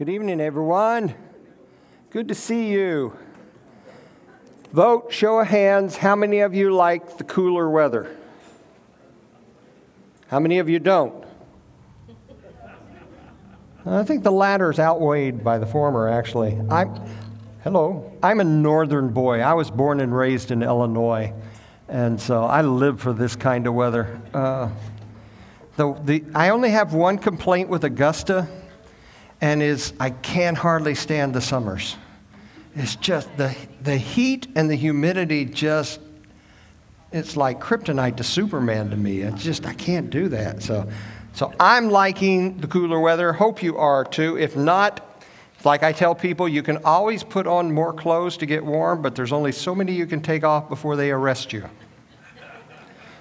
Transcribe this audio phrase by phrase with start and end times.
[0.00, 1.14] Good evening, everyone.
[2.08, 3.14] Good to see you.
[4.72, 8.16] Vote, show of hands, how many of you like the cooler weather?
[10.28, 11.22] How many of you don't?
[13.84, 16.58] I think the latter is outweighed by the former, actually.
[16.70, 16.98] I'm,
[17.62, 19.40] hello, I'm a northern boy.
[19.40, 21.34] I was born and raised in Illinois,
[21.88, 24.18] and so I live for this kind of weather.
[24.32, 24.70] Uh,
[25.76, 28.48] the, the, I only have one complaint with Augusta
[29.40, 31.96] and is I can hardly stand the summers.
[32.74, 36.00] It's just the, the heat and the humidity just,
[37.12, 39.20] it's like kryptonite to Superman to me.
[39.20, 40.62] It's just, I can't do that.
[40.62, 40.88] So,
[41.32, 43.32] so I'm liking the cooler weather.
[43.32, 44.38] Hope you are too.
[44.38, 45.06] If not,
[45.64, 49.14] like I tell people, you can always put on more clothes to get warm, but
[49.14, 51.68] there's only so many you can take off before they arrest you.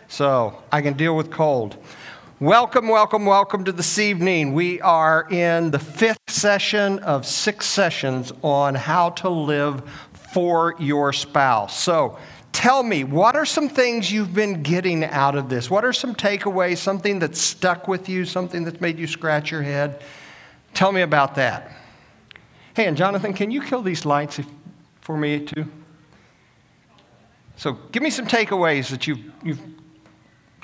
[0.07, 1.77] So I can deal with cold.
[2.41, 4.53] Welcome, welcome, welcome to this evening.
[4.53, 11.11] We are in the fifth session of six sessions on how to live for your
[11.11, 11.77] spouse.
[11.77, 12.17] So,
[12.53, 15.69] tell me, what are some things you've been getting out of this?
[15.69, 19.63] What are some takeaways, something that's stuck with you, something that's made you scratch your
[19.63, 20.01] head?
[20.73, 21.73] Tell me about that.
[22.73, 24.39] Hey, and Jonathan, can you kill these lights
[25.01, 25.65] for me too?
[27.57, 29.61] So, give me some takeaways that you've, you've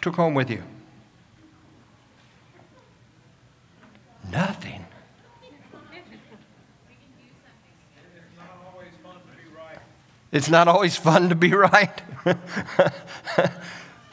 [0.01, 0.63] took home with you.
[4.35, 4.85] Nothing.
[10.33, 12.01] It's not always fun to be right.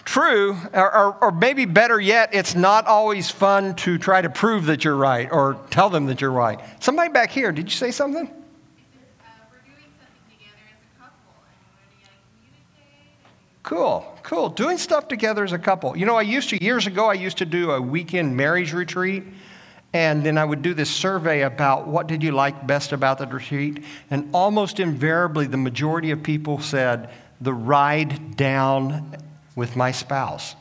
[0.04, 4.66] True, or, or, or, maybe better yet, it's not always fun to try to prove
[4.66, 6.60] that you're right or tell them that you're right.
[6.78, 8.30] Somebody back here, did you say something?
[13.64, 14.50] Cool, cool.
[14.50, 15.96] Doing stuff together as a couple.
[15.96, 19.24] You know, I used to, years ago, I used to do a weekend marriage retreat
[19.94, 23.26] and then I would do this survey about what did you like best about the
[23.26, 23.84] retreat.
[24.10, 29.16] And almost invariably, the majority of people said the ride down
[29.54, 30.56] with my spouse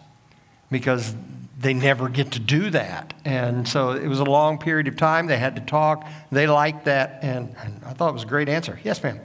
[0.69, 1.15] because
[1.57, 3.13] they never get to do that.
[3.23, 5.27] And so it was a long period of time.
[5.27, 6.05] They had to talk.
[6.31, 7.19] They liked that.
[7.21, 8.79] And, and I thought it was a great answer.
[8.83, 9.19] Yes, ma'am.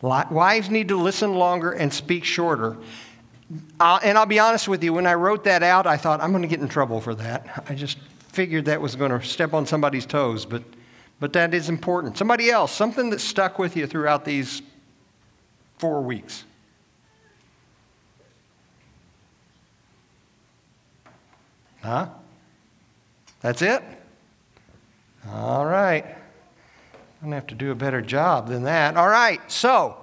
[0.00, 2.76] Wives need to listen longer and speak shorter.
[3.50, 6.42] And I'll be honest with you, when I wrote that out, I thought, I'm going
[6.42, 7.64] to get in trouble for that.
[7.68, 7.98] I just
[8.28, 10.62] figured that was going to step on somebody's toes, but,
[11.18, 12.18] but that is important.
[12.18, 14.62] Somebody else, something that stuck with you throughout these
[15.78, 16.44] four weeks.
[21.82, 22.08] Huh?
[23.40, 23.82] That's it?
[25.30, 26.04] All right.
[26.04, 28.96] I'm going to have to do a better job than that.
[28.96, 29.96] All right, so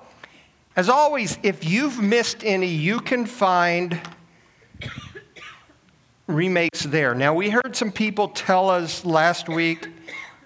[0.75, 3.99] as always, if you've missed any, you can find
[6.27, 7.15] remakes there.
[7.15, 9.87] Now, we heard some people tell us last week,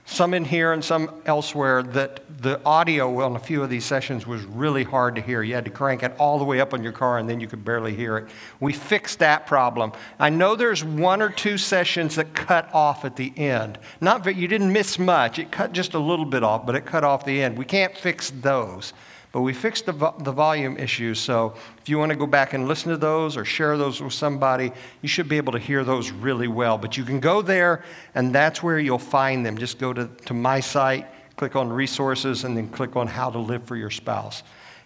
[0.06, 4.26] some in here and some elsewhere, that the audio on a few of these sessions
[4.26, 5.44] was really hard to hear.
[5.44, 7.48] You had to crank it all the way up on your car and then you
[7.48, 8.30] could barely hear it.
[8.60, 9.92] We fixed that problem.
[10.20, 13.78] I know there's one or two sessions that cut off at the end.
[14.00, 16.86] Not that you didn't miss much, it cut just a little bit off, but it
[16.86, 17.58] cut off the end.
[17.58, 18.94] We can't fix those.
[19.32, 22.54] But we fixed the, vo- the volume issue, so if you want to go back
[22.54, 24.72] and listen to those or share those with somebody,
[25.04, 26.80] you should be able to hear those really well.
[26.80, 27.84] But you can go there,
[28.16, 29.56] and that's where you'll find them.
[29.58, 33.38] Just go to, to my site, click on resources, and then click on how to
[33.38, 34.42] live for your spouse.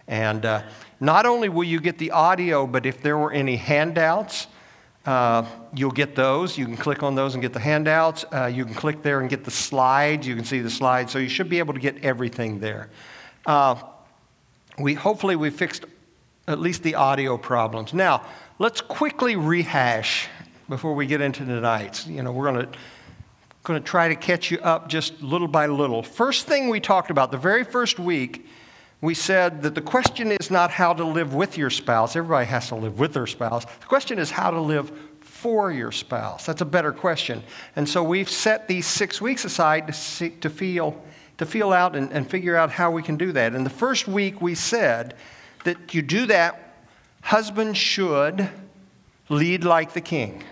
[0.08, 0.62] And uh,
[1.00, 4.46] not only will you get the audio, but if there were any handouts,
[5.06, 6.58] uh, you'll get those.
[6.58, 8.26] You can click on those and get the handouts.
[8.30, 10.26] Uh, you can click there and get the slides.
[10.26, 11.12] You can see the slides.
[11.12, 12.90] So you should be able to get everything there.
[13.46, 13.76] Uh,
[14.78, 15.84] we hopefully we fixed
[16.46, 17.94] at least the audio problems.
[17.94, 18.26] Now,
[18.58, 20.28] let's quickly rehash
[20.68, 22.06] before we get into tonight's.
[22.06, 22.78] You know, we're going to
[23.64, 26.02] going to try to catch you up just little by little.
[26.02, 28.46] First thing we talked about, the very first week,
[29.00, 32.14] we said that the question is not how to live with your spouse.
[32.14, 33.64] Everybody has to live with their spouse.
[33.64, 36.44] The question is how to live for your spouse.
[36.44, 37.42] That's a better question.
[37.74, 41.02] And so we've set these six weeks aside to, see, to feel
[41.38, 43.54] to feel out and, and figure out how we can do that.
[43.54, 45.14] In the first week, we said
[45.64, 46.76] that you do that,
[47.22, 48.48] husbands should
[49.28, 50.44] lead like the king.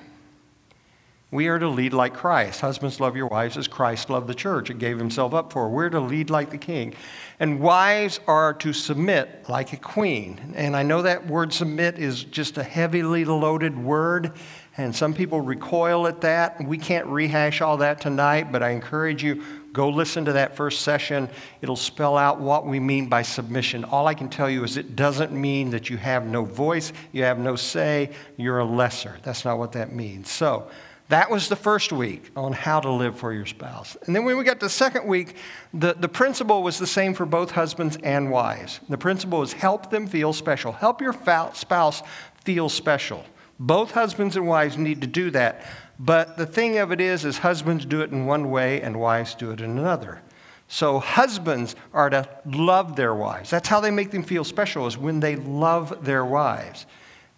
[1.32, 2.61] We are to lead like Christ.
[2.61, 5.70] Husbands, love your wives as Christ loved the church and gave himself up for.
[5.70, 6.94] We're to lead like the king.
[7.40, 10.52] And wives are to submit like a queen.
[10.55, 14.32] And I know that word submit is just a heavily loaded word,
[14.77, 16.65] and some people recoil at that.
[16.65, 19.43] We can't rehash all that tonight, but I encourage you
[19.73, 21.31] Go listen to that first session.
[21.63, 23.85] It'll spell out what we mean by submission.
[23.85, 27.25] All I can tell you is it doesn't mean that you have no voice, you
[27.25, 29.17] have no say, you're a lesser.
[29.23, 30.31] That's not what that means.
[30.31, 30.69] So,
[31.09, 33.99] That was the first week on how to live for your spouse.
[34.07, 35.37] And then when we got to the second week,
[35.75, 38.81] the, the principle was the same for both husbands and wives.
[38.89, 40.73] The principle was help them feel special.
[40.73, 41.13] Help your
[41.53, 42.03] spouse
[42.45, 43.25] feel special.
[43.62, 45.64] Both husbands and wives need to do that.
[45.97, 49.37] But the thing of it is, is husbands do it in one way and wives
[49.37, 50.20] do it in another.
[50.67, 53.50] So husbands are to love their wives.
[53.50, 56.87] That's how they make them feel special, is when they love their wives.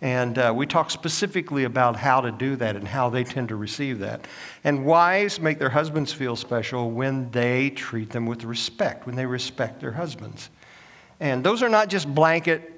[0.00, 3.56] And uh, we talk specifically about how to do that and how they tend to
[3.56, 4.26] receive that.
[4.62, 9.26] And wives make their husbands feel special when they treat them with respect, when they
[9.26, 10.48] respect their husbands.
[11.20, 12.73] And those are not just blanket,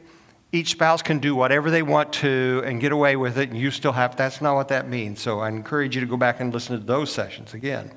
[0.52, 3.70] each spouse can do whatever they want to and get away with it, and you
[3.70, 5.20] still have, that's not what that means.
[5.20, 7.90] So I encourage you to go back and listen to those sessions again.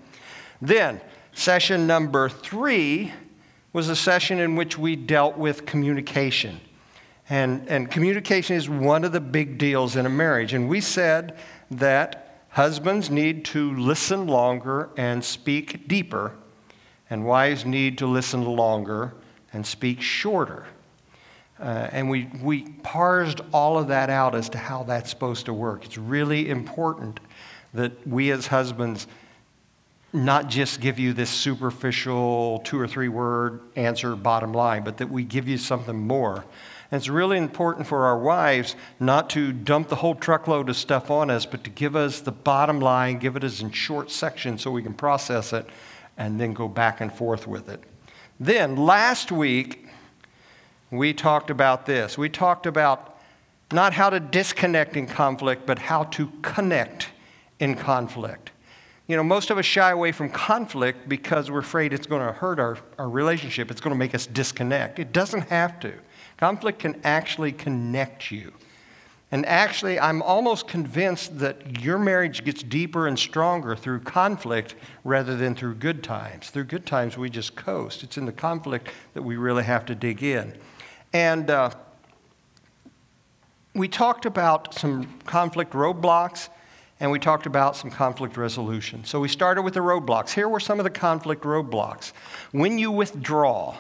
[0.62, 1.00] Then,
[1.31, 3.13] session number three
[3.72, 6.60] was a session in which we dealt with communication.
[7.30, 10.54] And, and communication is one of the big deals in a marriage.
[10.54, 11.38] And we said
[11.69, 16.34] that husbands need to listen longer and speak deeper,
[17.12, 19.13] and wives need to listen longer
[19.54, 20.66] and speak shorter.
[21.60, 25.54] Uh, and we, we parsed all of that out as to how that's supposed to
[25.54, 25.84] work.
[25.86, 27.20] It's really important
[27.74, 29.08] that we as husbands
[30.12, 35.10] not just give you this superficial two or three word answer, bottom line, but that
[35.10, 36.46] we give you something more.
[36.92, 41.12] And it's really important for our wives not to dump the whole truckload of stuff
[41.12, 44.64] on us, but to give us the bottom line, give it as in short sections
[44.64, 45.68] so we can process it
[46.18, 47.84] and then go back and forth with it.
[48.40, 49.86] Then last week,
[50.91, 52.18] we talked about this.
[52.18, 53.19] We talked about
[53.71, 57.09] not how to disconnect in conflict, but how to connect
[57.59, 58.51] in conflict.
[59.07, 62.31] You know, most of us shy away from conflict because we're afraid it's going to
[62.31, 63.71] hurt our, our relationship.
[63.71, 65.00] It's going to make us disconnect.
[65.00, 65.94] It doesn't have to.
[66.38, 68.53] Conflict can actually connect you.
[69.31, 75.36] And actually, I'm almost convinced that your marriage gets deeper and stronger through conflict rather
[75.36, 76.50] than through good times.
[76.50, 78.01] Through good times, we just coast.
[78.01, 80.56] It's in the conflict that we really have to dig in.
[81.14, 81.72] And uh,
[83.74, 86.50] we talked about some conflict roadblocks
[87.00, 89.06] and we talked about some conflict resolution.
[89.06, 90.32] So we started with the roadblocks.
[90.32, 92.12] Here were some of the conflict roadblocks.
[92.52, 93.78] When you withdraw,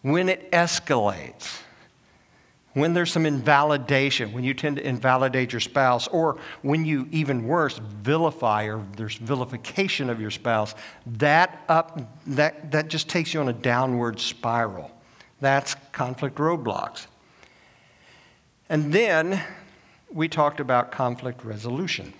[0.00, 1.60] when it escalates,
[2.72, 7.46] when there's some invalidation, when you tend to invalidate your spouse, or when you, even
[7.46, 10.74] worse, vilify or there's vilification of your spouse,
[11.06, 14.90] that, up, that, that just takes you on a downward spiral.
[15.44, 17.06] That's conflict roadblocks.
[18.70, 19.42] And then
[20.10, 22.14] we talked about conflict resolution.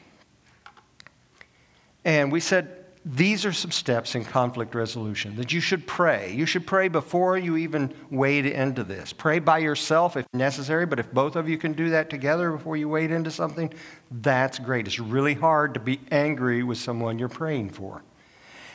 [2.05, 6.35] And we said these are some steps in conflict resolution that you should pray.
[6.35, 9.15] You should pray before you even wade into this.
[9.15, 12.77] Pray by yourself if necessary, but if both of you can do that together before
[12.77, 13.73] you wade into something,
[14.11, 14.87] that's great.
[14.87, 18.03] It's really hard to be angry with someone you're praying for.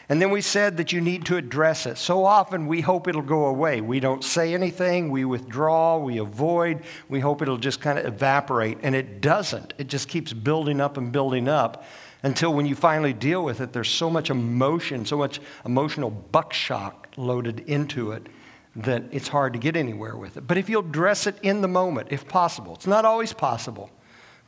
[0.09, 1.99] And then we said that you need to address it.
[1.99, 3.79] So often we hope it'll go away.
[3.79, 8.79] We don't say anything, we withdraw, we avoid, we hope it'll just kind of evaporate,
[8.81, 9.75] and it doesn't.
[9.77, 11.85] It just keeps building up and building up
[12.23, 17.07] until when you finally deal with it, there's so much emotion, so much emotional buckshot
[17.15, 18.27] loaded into it
[18.75, 20.47] that it's hard to get anywhere with it.
[20.47, 23.89] But if you'll address it in the moment, if possible, it's not always possible,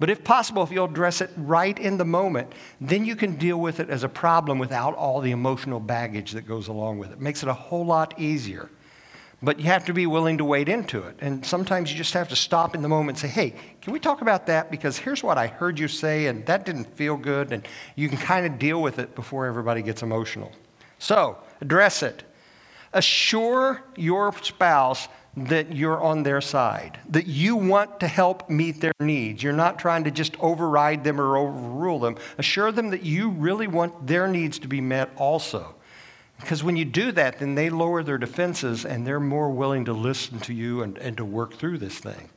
[0.02, 2.52] but if possible, if you'll address it right in the moment,
[2.82, 6.48] then you can deal with it as a problem without all the emotional baggage that
[6.48, 7.14] goes along with it.
[7.14, 8.72] it makes it a whole lot easier.
[9.44, 11.18] But you have to be willing to wade into it.
[11.20, 14.00] And sometimes you just have to stop in the moment and say, hey, can we
[14.00, 14.72] talk about that?
[14.72, 17.52] Because here's what I heard you say, and that didn't feel good.
[17.52, 20.52] And you can kind of deal with it before everybody gets emotional.
[20.98, 22.24] So, address it.
[22.92, 25.08] Assure your spouse
[25.38, 29.42] that you're on their side, that you want to help meet their needs.
[29.42, 32.18] You're not trying to just override them or overrule them.
[32.38, 35.76] Assure them that you really want their needs to be met also.
[36.40, 39.94] Because when you do that, then they lower their defenses and they're more willing to
[39.94, 42.30] listen to you and, and to work through this thing.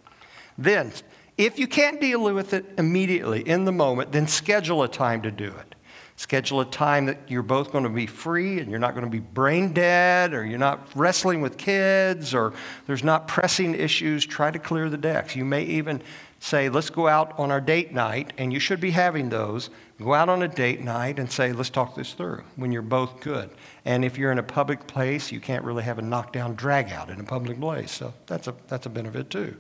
[0.57, 0.93] Then,
[1.37, 5.33] if you can't deal with it immediately in the moment, then schedule a time to
[5.33, 5.74] do it.
[6.17, 9.11] Schedule a time that you're both going to be free and you're not going to
[9.11, 12.53] be brain dead or you're not wrestling with kids or
[12.87, 14.25] there's not pressing issues.
[14.25, 15.35] Try to clear the decks.
[15.35, 16.01] You may even
[16.39, 19.71] say, let's go out on our date night, and you should be having those.
[19.99, 23.21] Go out on a date night and say, let's talk this through when you're both
[23.21, 23.49] good.
[23.87, 27.09] And if you're in a public place, you can't really have a knockdown drag out
[27.09, 27.91] in a public place.
[27.91, 29.57] So that's a, that's a benefit too.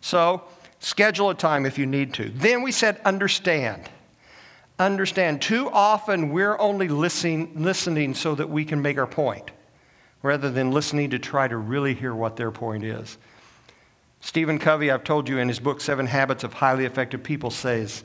[0.00, 0.42] So
[0.80, 2.28] schedule a time if you need to.
[2.28, 3.88] Then we said, understand.
[4.78, 5.42] Understand.
[5.42, 9.50] Too often we're only listening, listening so that we can make our point
[10.22, 13.18] rather than listening to try to really hear what their point is.
[14.20, 18.02] Stephen Covey, I've told you in his book, Seven Habits of Highly Effective People, says,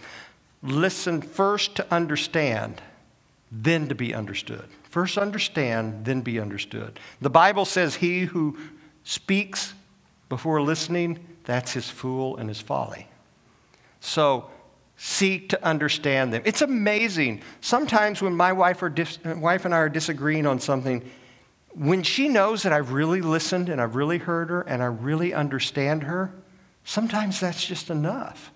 [0.61, 2.81] listen first to understand,
[3.51, 4.65] then to be understood.
[4.83, 6.99] First understand, then be understood.
[7.19, 8.57] The Bible says, He who
[9.03, 9.73] speaks
[10.29, 13.07] before listening, that's his fool and his folly.
[13.99, 14.49] So
[14.97, 16.41] seek to understand them.
[16.45, 17.41] It's amazing.
[17.61, 21.09] Sometimes when my wife, or dis- wife and I are disagreeing on something,
[21.73, 25.33] when she knows that I've really listened and I've really heard her and I really
[25.33, 26.33] understand her,
[26.83, 28.51] sometimes that's just enough.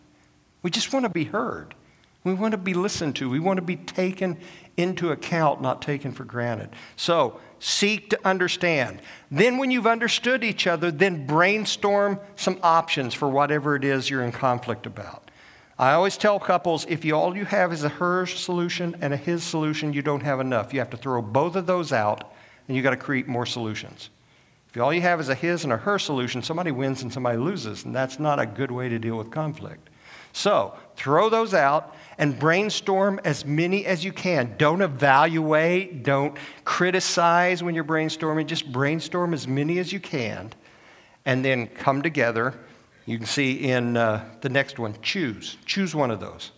[0.61, 1.73] We just want to be heard.
[2.23, 3.29] We want to be listened to.
[3.29, 4.37] We want to be taken
[4.75, 6.69] into account, not taken for granted.
[6.97, 9.01] So, seek to understand.
[9.31, 14.23] Then, when you've understood each other, then brainstorm some options for whatever it is you're
[14.23, 15.26] in conflict about.
[15.79, 19.17] I always tell couples if you, all you have is a her solution and a
[19.17, 20.73] his solution, you don't have enough.
[20.73, 22.33] You have to throw both of those out
[22.67, 24.09] and you've got to create more solutions.
[24.73, 27.37] If all you have is a his and a her solution, somebody wins and somebody
[27.37, 29.89] loses, and that's not a good way to deal with conflict.
[30.33, 34.55] So throw those out and brainstorm as many as you can.
[34.57, 40.51] Don't evaluate, don't criticize when you're brainstorming, just brainstorm as many as you can,
[41.25, 42.53] and then come together.
[43.07, 45.57] You can see in uh, the next one choose.
[45.65, 46.51] Choose one of those.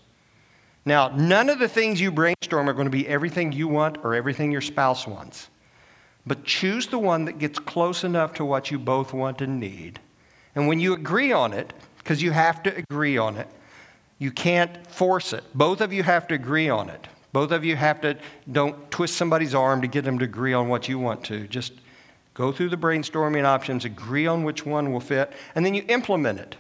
[0.84, 4.16] Now, none of the things you brainstorm are going to be everything you want or
[4.16, 5.48] everything your spouse wants.
[6.26, 10.00] But choose the one that gets close enough to what you both want and need.
[10.56, 13.48] And when you agree on it, because you have to agree on it,
[14.18, 15.44] you can't force it.
[15.54, 17.08] Both of you have to agree on it.
[17.32, 18.18] Both of you have to,
[18.52, 21.48] don't twist somebody's arm to get them to agree on what you want to.
[21.48, 21.74] Just
[22.40, 26.40] go through the brainstorming options, agree on which one will fit, and then you implement
[26.40, 26.56] it.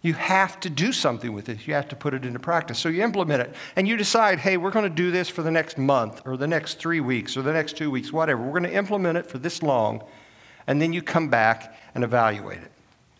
[0.00, 1.66] You have to do something with it.
[1.66, 2.78] You have to put it into practice.
[2.78, 5.50] So you implement it and you decide, hey, we're going to do this for the
[5.50, 8.40] next month or the next three weeks or the next two weeks, whatever.
[8.42, 10.04] We're going to implement it for this long.
[10.68, 12.70] And then you come back and evaluate it.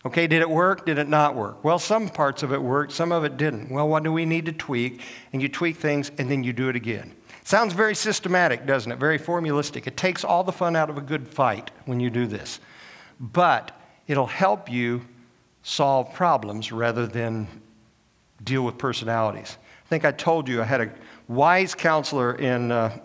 [0.05, 0.87] Okay, did it work?
[0.87, 1.65] Did it not work?
[1.65, 3.71] Well, some parts of it worked, some of it didn't.
[3.71, 5.01] Well, what do we need to tweak?
[5.33, 7.15] And you tweak things and then you do it again.
[7.45, 8.99] Sounds very systematic, doesn't it?
[8.99, 9.87] Very formulistic.
[9.87, 12.61] It takes all the fun out of a good fight when you do this.
[13.19, 13.73] But
[14.07, 15.03] it'll help you
[15.63, 17.47] solve problems rather than
[18.43, 19.57] deal with personalities.
[19.85, 20.93] I think I told you I had a
[21.29, 22.97] wise counselor in uh,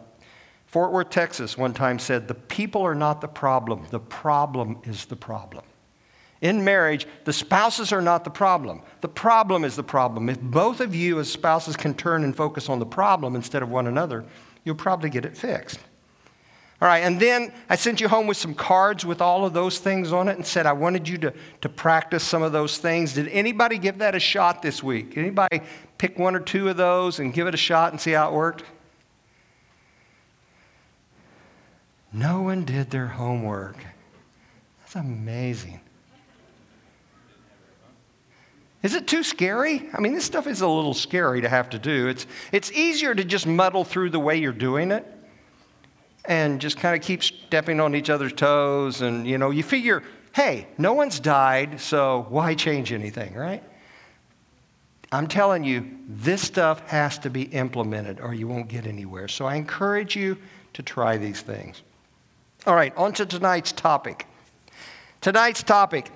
[0.65, 5.05] Fort Worth, Texas, one time said, The people are not the problem, the problem is
[5.05, 5.63] the problem.
[6.41, 8.81] In marriage, the spouses are not the problem.
[9.01, 10.29] The problem is the problem.
[10.29, 13.69] If both of you as spouses can turn and focus on the problem instead of
[13.69, 14.23] one another,
[14.63, 15.79] you'll probably get it fixed.
[16.79, 19.79] All right, and then I sent you home with some cards with all of those
[19.79, 23.13] things on it and said I wanted you to, to practice some of those things.
[23.13, 25.17] Did anybody give that a shot this week?
[25.17, 25.61] Anybody
[25.97, 28.33] pick one or two of those and give it a shot and see how it
[28.33, 28.63] worked?
[32.13, 33.77] No one did their homework.
[34.79, 35.81] That's amazing.
[38.83, 39.89] Is it too scary?
[39.93, 42.07] I mean, this stuff is a little scary to have to do.
[42.07, 45.05] It's, it's easier to just muddle through the way you're doing it
[46.25, 49.01] and just kind of keep stepping on each other's toes.
[49.01, 50.03] And, you know, you figure,
[50.35, 53.63] hey, no one's died, so why change anything, right?
[55.11, 59.27] I'm telling you, this stuff has to be implemented or you won't get anywhere.
[59.27, 60.37] So I encourage you
[60.73, 61.81] to try these things.
[62.65, 64.27] All right, on to tonight's topic.
[65.21, 66.11] Tonight's topic.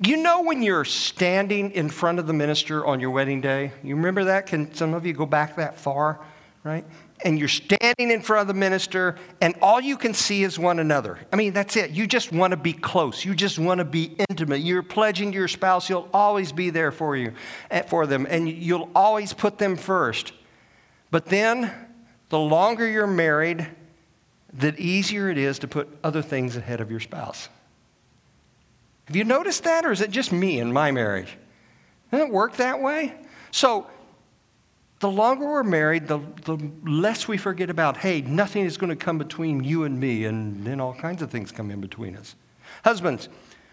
[0.00, 3.72] You know when you're standing in front of the minister on your wedding day?
[3.82, 4.46] You remember that?
[4.46, 6.20] Can some of you go back that far?
[6.62, 6.84] Right?
[7.24, 10.78] and you're standing in front of the minister, and all you can see is one
[10.78, 11.18] another.
[11.32, 11.90] I mean, that's it.
[11.90, 13.24] You just want to be close.
[13.24, 14.60] You just want to be intimate.
[14.60, 17.32] You're pledging to your spouse, you'll always be there for you,
[17.70, 20.32] eh, for them, and you'll always put them first.
[21.10, 21.72] But then,
[22.28, 23.66] the longer you're married,
[24.52, 27.48] the easier it is to put other things ahead of your spouse.
[29.08, 31.34] Have you noticed that, or is it just me in my marriage?
[32.10, 33.14] Doesn't it work that way?
[33.50, 33.86] So,
[35.00, 38.96] the longer we're married, the, the less we forget about, hey, nothing is going to
[38.96, 42.36] come between you and me, and then all kinds of things come in between us.
[42.84, 43.30] Husbands,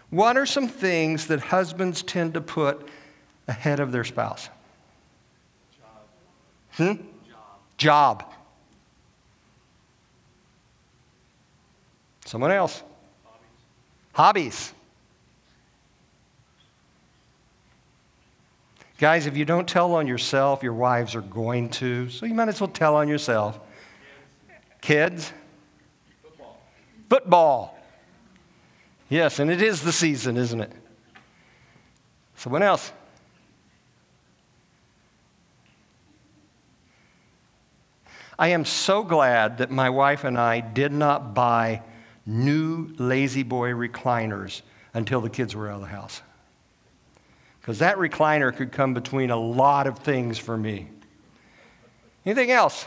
[0.08, 2.88] what are some things that husbands tend to put
[3.46, 4.48] ahead of their spouse?
[5.76, 5.88] Job.
[6.76, 6.92] Hmm?
[6.92, 7.04] Job.
[7.76, 8.34] Job.
[12.24, 12.82] Someone else.
[14.14, 14.72] Hobbies.
[14.72, 14.72] Hobbies.
[18.98, 22.08] Guys, if you don't tell on yourself, your wives are going to.
[22.08, 23.60] So you might as well tell on yourself.
[24.80, 25.32] Kids?
[26.22, 26.58] Football.
[27.10, 27.78] Football.
[29.10, 30.72] Yes, and it is the season, isn't it?
[32.36, 32.90] Someone else?
[38.38, 41.82] I am so glad that my wife and I did not buy
[42.24, 44.62] new La-Z-Boy recliners
[44.94, 46.22] until the kids were out of the house
[47.66, 50.86] because that recliner could come between a lot of things for me.
[52.24, 52.86] Anything else?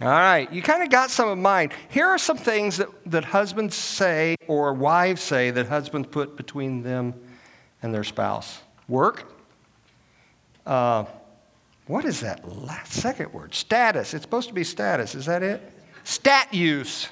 [0.00, 1.70] All right, you kind of got some of mine.
[1.88, 6.84] Here are some things that, that husbands say or wives say that husbands put between
[6.84, 7.14] them
[7.82, 9.24] and their spouse work.
[10.64, 11.04] Uh,
[11.88, 13.56] what is that last, second word?
[13.56, 14.14] Status.
[14.14, 15.16] It's supposed to be status.
[15.16, 15.60] Is that it?
[16.04, 17.08] Stat use.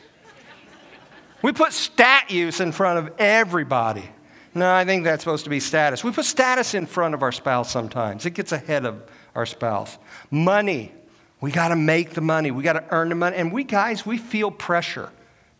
[1.42, 4.08] We put stat use in front of everybody.
[4.54, 6.02] No, I think that's supposed to be status.
[6.02, 9.02] We put status in front of our spouse sometimes, it gets ahead of
[9.34, 9.98] our spouse.
[10.30, 10.92] Money.
[11.40, 12.50] We got to make the money.
[12.50, 13.36] We got to earn the money.
[13.36, 15.10] And we guys, we feel pressure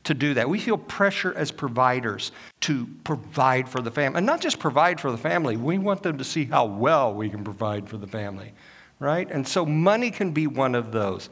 [0.05, 0.49] to do that.
[0.49, 4.19] We feel pressure as providers to provide for the family.
[4.19, 7.29] And not just provide for the family, we want them to see how well we
[7.31, 8.53] can provide for the family,
[8.99, 9.31] right?
[9.31, 11.31] And so money can be one of those.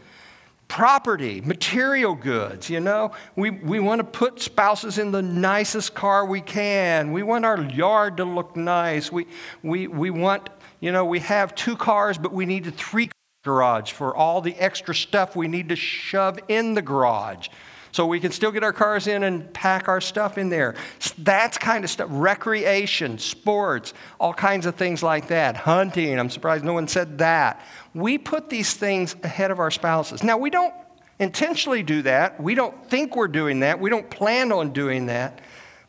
[0.68, 6.26] Property, material goods, you know, we, we want to put spouses in the nicest car
[6.26, 7.10] we can.
[7.10, 9.10] We want our yard to look nice.
[9.10, 9.26] We,
[9.62, 13.12] we, we want, you know, we have two cars, but we need a three-car
[13.44, 17.48] garage for all the extra stuff we need to shove in the garage
[17.92, 20.74] so we can still get our cars in and pack our stuff in there.
[21.18, 22.08] That's kind of stuff.
[22.10, 25.56] Recreation, sports, all kinds of things like that.
[25.56, 27.60] Hunting, I'm surprised no one said that.
[27.94, 30.22] We put these things ahead of our spouses.
[30.22, 30.74] Now, we don't
[31.18, 32.40] intentionally do that.
[32.40, 33.80] We don't think we're doing that.
[33.80, 35.40] We don't plan on doing that.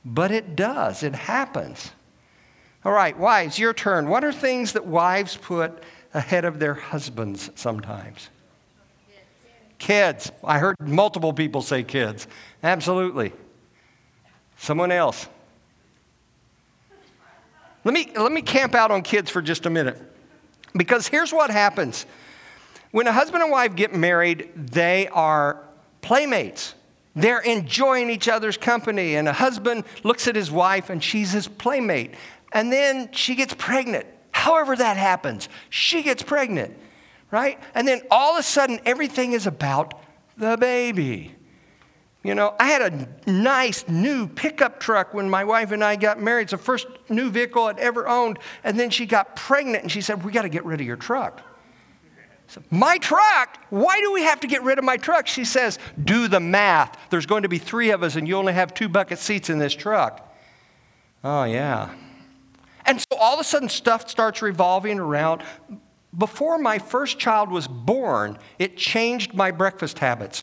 [0.06, 1.92] But it does, it happens.
[2.86, 4.08] All right, wives, your turn.
[4.08, 8.30] What are things that wives put ahead of their husbands sometimes.
[9.80, 10.32] Kids.
[10.44, 12.28] I heard multiple people say kids.
[12.62, 13.34] Absolutely.
[14.58, 15.28] Someone else.
[17.86, 19.98] Let me, let me camp out on kids for just a minute.
[20.76, 22.06] Because here's what happens
[22.92, 25.64] when a husband and wife get married, they are
[26.02, 26.74] playmates.
[27.16, 31.48] They're enjoying each other's company, and a husband looks at his wife and she's his
[31.48, 32.16] playmate.
[32.52, 34.08] And then she gets pregnant.
[34.32, 36.78] However, that happens, she gets pregnant,
[37.32, 37.60] right?
[37.76, 40.02] And then all of a sudden, everything is about
[40.38, 41.36] the baby.
[42.24, 46.20] You know, I had a nice new pickup truck when my wife and I got
[46.20, 46.44] married.
[46.44, 48.40] It's the first new vehicle I'd ever owned.
[48.64, 50.98] And then she got pregnant and she said, We got to get rid of your
[50.98, 51.42] truck.
[52.48, 53.64] Said, my truck?
[53.70, 55.28] Why do we have to get rid of my truck?
[55.28, 56.98] She says, Do the math.
[57.10, 59.60] There's going to be three of us and you only have two bucket seats in
[59.60, 60.36] this truck.
[61.24, 61.94] Oh, yeah.
[62.86, 65.44] And so all of a sudden, stuff starts revolving around.
[66.18, 70.42] Before my first child was born, it changed my breakfast habits.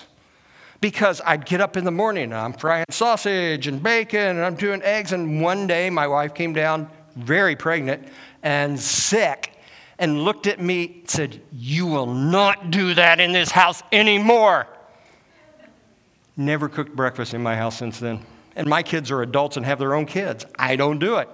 [0.80, 4.54] Because I'd get up in the morning and I'm frying sausage and bacon and I'm
[4.54, 5.12] doing eggs.
[5.12, 8.06] And one day, my wife came down very pregnant
[8.42, 9.58] and sick
[9.98, 14.68] and looked at me and said, You will not do that in this house anymore.
[16.36, 18.24] Never cooked breakfast in my house since then.
[18.54, 20.44] And my kids are adults and have their own kids.
[20.58, 21.28] I don't do it.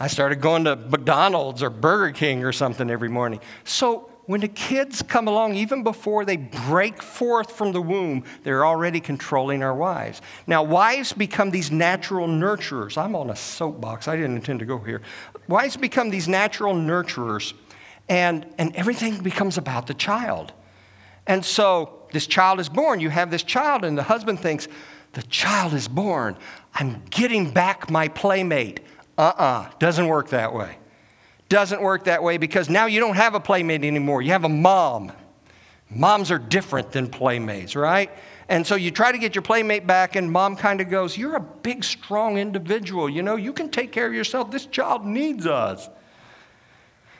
[0.00, 3.38] I started going to McDonald's or Burger King or something every morning.
[3.64, 8.64] So when the kids come along, even before they break forth from the womb, they're
[8.64, 10.22] already controlling our wives.
[10.46, 12.96] Now, wives become these natural nurturers.
[12.96, 14.08] I'm on a soapbox.
[14.08, 15.02] I didn't intend to go here.
[15.48, 17.52] Wives become these natural nurturers,
[18.08, 20.54] and, and everything becomes about the child.
[21.26, 23.00] And so this child is born.
[23.00, 24.66] You have this child, and the husband thinks,
[25.12, 26.36] the child is born.
[26.72, 28.80] I'm getting back my playmate.
[29.20, 30.78] Uh uh-uh, uh, doesn't work that way.
[31.50, 34.22] Doesn't work that way because now you don't have a playmate anymore.
[34.22, 35.12] You have a mom.
[35.90, 38.10] Moms are different than playmates, right?
[38.48, 41.36] And so you try to get your playmate back, and mom kind of goes, You're
[41.36, 43.10] a big, strong individual.
[43.10, 44.50] You know, you can take care of yourself.
[44.50, 45.86] This child needs us.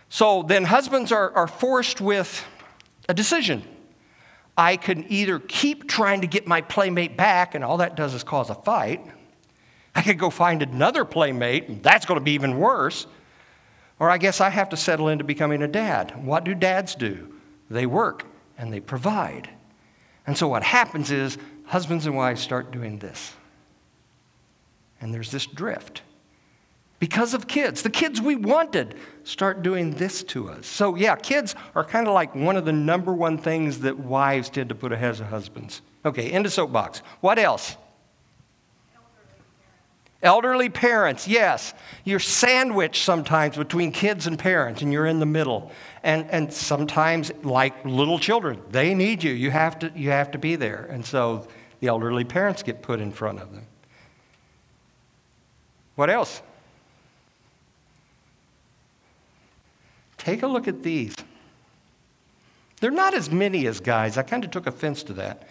[0.09, 2.47] So then husbands are, are forced with
[3.11, 3.63] a decision.
[4.57, 8.25] I can either keep trying to get my playmate back, and all that does is
[8.25, 9.05] cause a fight,
[9.94, 13.07] I could go find another playmate, and that's going to be even worse.
[13.98, 16.24] Or I guess I have to settle into becoming a dad.
[16.24, 17.35] What do dads do?
[17.68, 18.24] They work
[18.57, 19.50] and they provide.
[20.26, 23.35] And so what happens is husbands and wives start doing this.
[25.00, 26.03] And there's this drift.
[26.98, 30.66] Because of kids, the kids we wanted start doing this to us.
[30.66, 34.50] So, yeah, kids are kind of like one of the number one things that wives
[34.50, 35.81] tend to put ahead of husbands.
[36.05, 36.98] Okay, into soapbox.
[37.20, 37.76] What else?
[40.22, 41.72] Elderly parents, yes.
[42.04, 45.72] You're sandwiched sometimes between kids and parents, and you're in the middle.
[46.02, 49.33] And, and sometimes, like little children, they need you.
[49.33, 50.87] You have, to, you have to be there.
[50.90, 51.48] And so
[51.80, 53.66] the elderly parents get put in front of them.
[55.94, 56.42] What else?
[60.18, 61.14] Take a look at these.
[62.80, 64.18] They're not as many as guys.
[64.18, 65.48] I kind of took offense to that.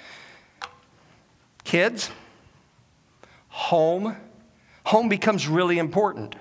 [1.63, 2.11] Kids,
[3.49, 4.15] home,
[4.89, 6.35] home becomes really important.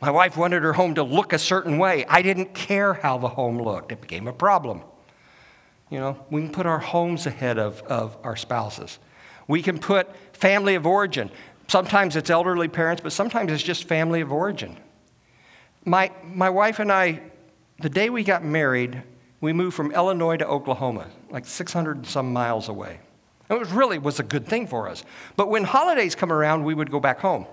[0.00, 2.04] My wife wanted her home to look a certain way.
[2.06, 4.82] I didn't care how the home looked, it became a problem.
[5.90, 8.98] You know, we can put our homes ahead of, of our spouses.
[9.46, 11.30] We can put family of origin.
[11.68, 14.76] Sometimes it's elderly parents, but sometimes it's just family of origin.
[15.84, 17.20] My, my wife and I,
[17.78, 19.04] the day we got married,
[19.40, 22.98] we moved from Illinois to Oklahoma, like 600 and some miles away.
[23.50, 25.04] It was really was a good thing for us.
[25.36, 27.46] But when holidays come around, we would go back home.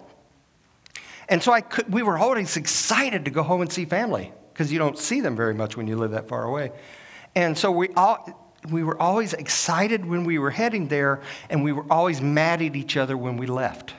[1.27, 4.71] And so I could, we were always excited to go home and see family because
[4.71, 6.71] you don't see them very much when you live that far away.
[7.35, 11.71] And so we, all, we were always excited when we were heading there, and we
[11.71, 13.93] were always mad at each other when we left.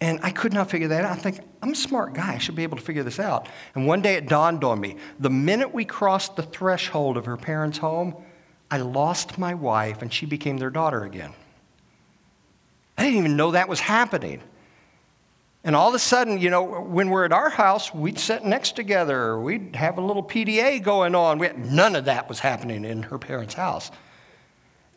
[0.00, 1.12] And I could not figure that out.
[1.12, 2.34] I think, I'm a smart guy.
[2.34, 3.48] I should be able to figure this out.
[3.74, 4.96] And one day it dawned on me.
[5.18, 8.14] The minute we crossed the threshold of her parents' home,
[8.70, 11.32] I lost my wife and she became their daughter again.
[12.96, 14.42] I didn't even know that was happening.
[15.64, 18.76] And all of a sudden, you know, when we're at our house, we'd sit next
[18.76, 19.38] together.
[19.38, 21.40] We'd have a little PDA going on.
[21.40, 23.90] Had, none of that was happening in her parents' house.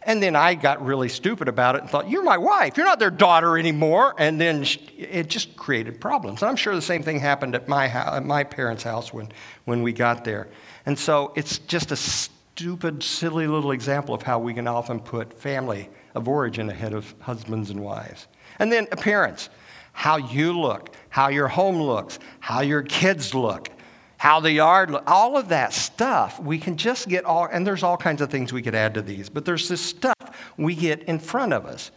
[0.03, 2.75] And then I got really stupid about it and thought, You're my wife.
[2.75, 4.15] You're not their daughter anymore.
[4.17, 4.65] And then
[4.97, 6.41] it just created problems.
[6.41, 9.31] And I'm sure the same thing happened at my, house, at my parents' house when,
[9.65, 10.47] when we got there.
[10.85, 15.33] And so it's just a stupid, silly little example of how we can often put
[15.33, 18.27] family of origin ahead of husbands and wives.
[18.59, 19.49] And then appearance
[19.93, 23.69] how you look, how your home looks, how your kids look,
[24.17, 26.39] how the yard looks, all of that stuff.
[26.39, 29.01] We can just get all, and there's all kinds of things we could add to
[29.01, 30.15] these, but there's this stuff
[30.57, 31.91] we get in front of us.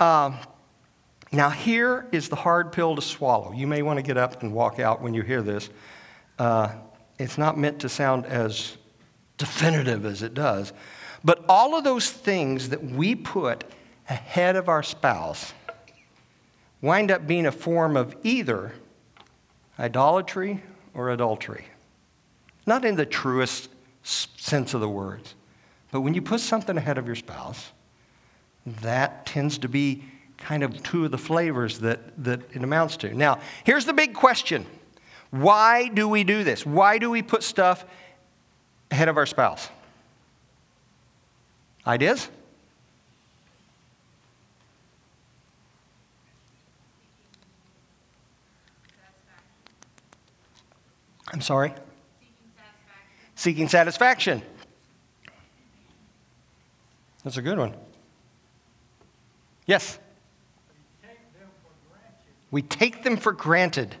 [0.00, 0.36] Um,
[1.32, 3.52] now, here is the hard pill to swallow.
[3.52, 5.70] You may want to get up and walk out when you hear this.
[6.38, 6.74] Uh,
[7.18, 8.76] it's not meant to sound as
[9.38, 10.72] definitive as it does.
[11.24, 13.64] But all of those things that we put
[14.08, 15.52] ahead of our spouse
[16.82, 18.72] wind up being a form of either
[19.78, 21.64] idolatry or adultery.
[22.66, 23.70] Not in the truest
[24.02, 25.34] sense of the words,
[25.90, 27.72] but when you put something ahead of your spouse,
[28.66, 30.04] that tends to be
[30.36, 33.14] kind of two of the flavors that, that it amounts to.
[33.14, 34.66] Now, here's the big question
[35.30, 36.64] why do we do this?
[36.64, 37.84] Why do we put stuff
[38.94, 39.70] ahead of our spouse?
[41.84, 42.28] Ideas?
[51.32, 51.70] I'm sorry?
[51.74, 53.34] Seeking satisfaction.
[53.34, 54.42] Seeking satisfaction.
[57.24, 57.74] That's a good one.
[59.66, 59.98] Yes?
[62.52, 63.96] We take them for granted.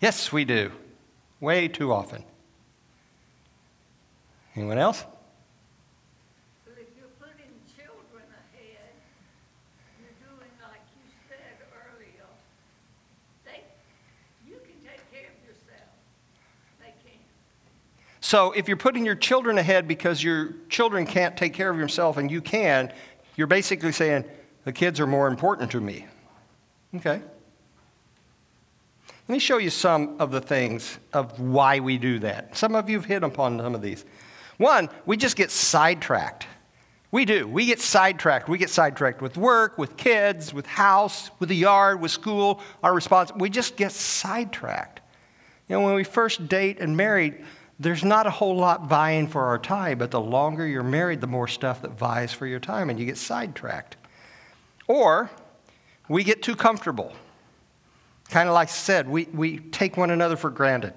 [0.00, 0.70] Yes, we do.
[1.40, 2.22] Way too often.
[4.56, 5.04] Anyone else?
[18.30, 22.16] So if you're putting your children ahead because your children can't take care of yourself
[22.16, 22.92] and you can,
[23.34, 24.24] you're basically saying,
[24.62, 26.06] the kids are more important to me.
[26.94, 27.20] Okay.
[29.26, 32.56] Let me show you some of the things of why we do that.
[32.56, 34.04] Some of you have hit upon some of these.
[34.60, 36.46] One, we just get sidetracked.
[37.10, 37.48] We do.
[37.48, 38.46] We get sidetracked.
[38.46, 42.92] We get sidetracked with work, with kids, with house, with the yard, with school, our
[42.92, 43.32] response.
[43.34, 45.00] We just get sidetracked.
[45.66, 47.42] You know, when we first date and married,
[47.78, 51.26] there's not a whole lot vying for our time, but the longer you're married, the
[51.26, 53.96] more stuff that vies for your time, and you get sidetracked.
[54.86, 55.30] Or
[56.06, 57.14] we get too comfortable.
[58.28, 60.92] Kind of like I said, we, we take one another for granted.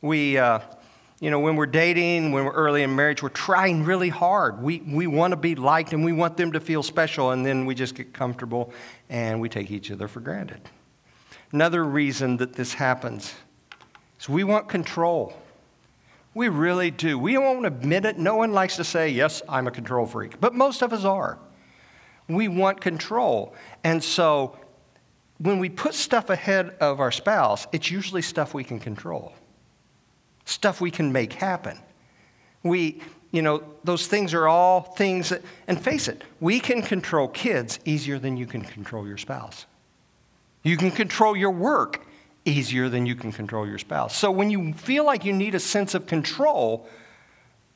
[0.00, 0.60] We, uh,
[1.22, 4.60] you know, when we're dating, when we're early in marriage, we're trying really hard.
[4.60, 7.64] We, we want to be liked and we want them to feel special, and then
[7.64, 8.72] we just get comfortable
[9.08, 10.60] and we take each other for granted.
[11.52, 13.32] Another reason that this happens
[14.18, 15.32] is we want control.
[16.34, 17.16] We really do.
[17.16, 18.18] We don't won't admit it.
[18.18, 21.38] No one likes to say, Yes, I'm a control freak, but most of us are.
[22.26, 23.54] We want control.
[23.84, 24.58] And so
[25.38, 29.34] when we put stuff ahead of our spouse, it's usually stuff we can control,
[30.44, 31.78] stuff we can make happen.
[32.62, 37.28] We, you know, those things are all things that, and face it, we can control
[37.28, 39.66] kids easier than you can control your spouse.
[40.62, 42.06] You can control your work
[42.44, 44.16] easier than you can control your spouse.
[44.16, 46.88] So when you feel like you need a sense of control,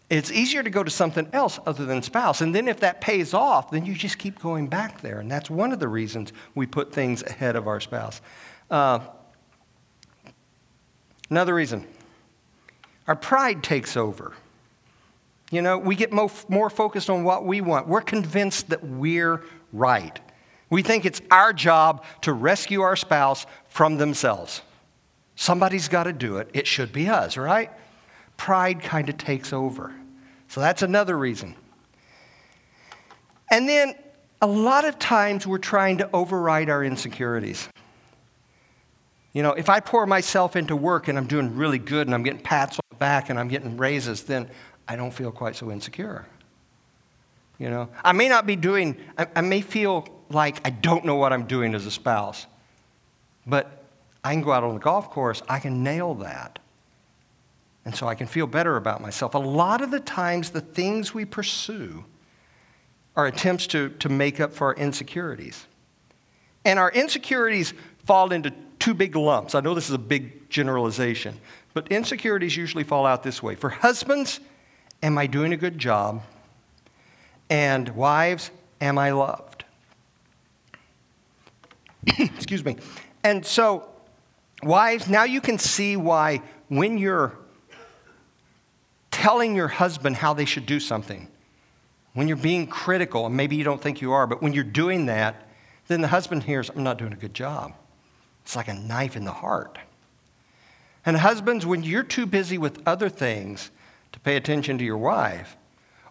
[0.08, 2.40] it's easier to go to something else other than spouse.
[2.40, 5.18] And then if that pays off, then you just keep going back there.
[5.18, 8.20] And that's one of the reasons we put things ahead of our spouse.
[8.70, 9.00] Uh,
[11.28, 11.86] another reason
[13.06, 14.32] our pride takes over.
[15.50, 17.86] You know, we get mo- more focused on what we want.
[17.86, 19.42] We're convinced that we're
[19.72, 20.18] right.
[20.70, 24.62] We think it's our job to rescue our spouse from themselves.
[25.36, 26.50] Somebody's got to do it.
[26.52, 27.70] It should be us, right?
[28.36, 29.94] Pride kind of takes over.
[30.48, 31.54] So that's another reason.
[33.50, 33.94] And then
[34.42, 37.68] a lot of times we're trying to override our insecurities.
[39.32, 42.22] You know, if I pour myself into work and I'm doing really good and I'm
[42.22, 44.50] getting pats back and I'm getting raises, then
[44.88, 46.26] I don't feel quite so insecure.
[47.58, 51.16] You know, I may not be doing, I, I may feel like I don't know
[51.16, 52.46] what I'm doing as a spouse,
[53.46, 53.84] but
[54.22, 56.58] I can go out on the golf course, I can nail that.
[57.84, 59.34] And so I can feel better about myself.
[59.34, 62.04] A lot of the times, the things we pursue
[63.14, 65.66] are attempts to, to make up for our insecurities.
[66.64, 67.72] And our insecurities
[68.04, 69.54] fall into two big lumps.
[69.54, 71.38] I know this is a big generalization,
[71.76, 73.54] but insecurities usually fall out this way.
[73.54, 74.40] For husbands,
[75.02, 76.22] am I doing a good job?
[77.50, 79.66] And wives, am I loved?
[82.18, 82.78] Excuse me.
[83.22, 83.90] And so,
[84.62, 87.36] wives, now you can see why when you're
[89.10, 91.28] telling your husband how they should do something,
[92.14, 95.04] when you're being critical, and maybe you don't think you are, but when you're doing
[95.06, 95.46] that,
[95.88, 97.74] then the husband hears, I'm not doing a good job.
[98.44, 99.78] It's like a knife in the heart.
[101.06, 103.70] And husbands, when you're too busy with other things
[104.10, 105.56] to pay attention to your wife,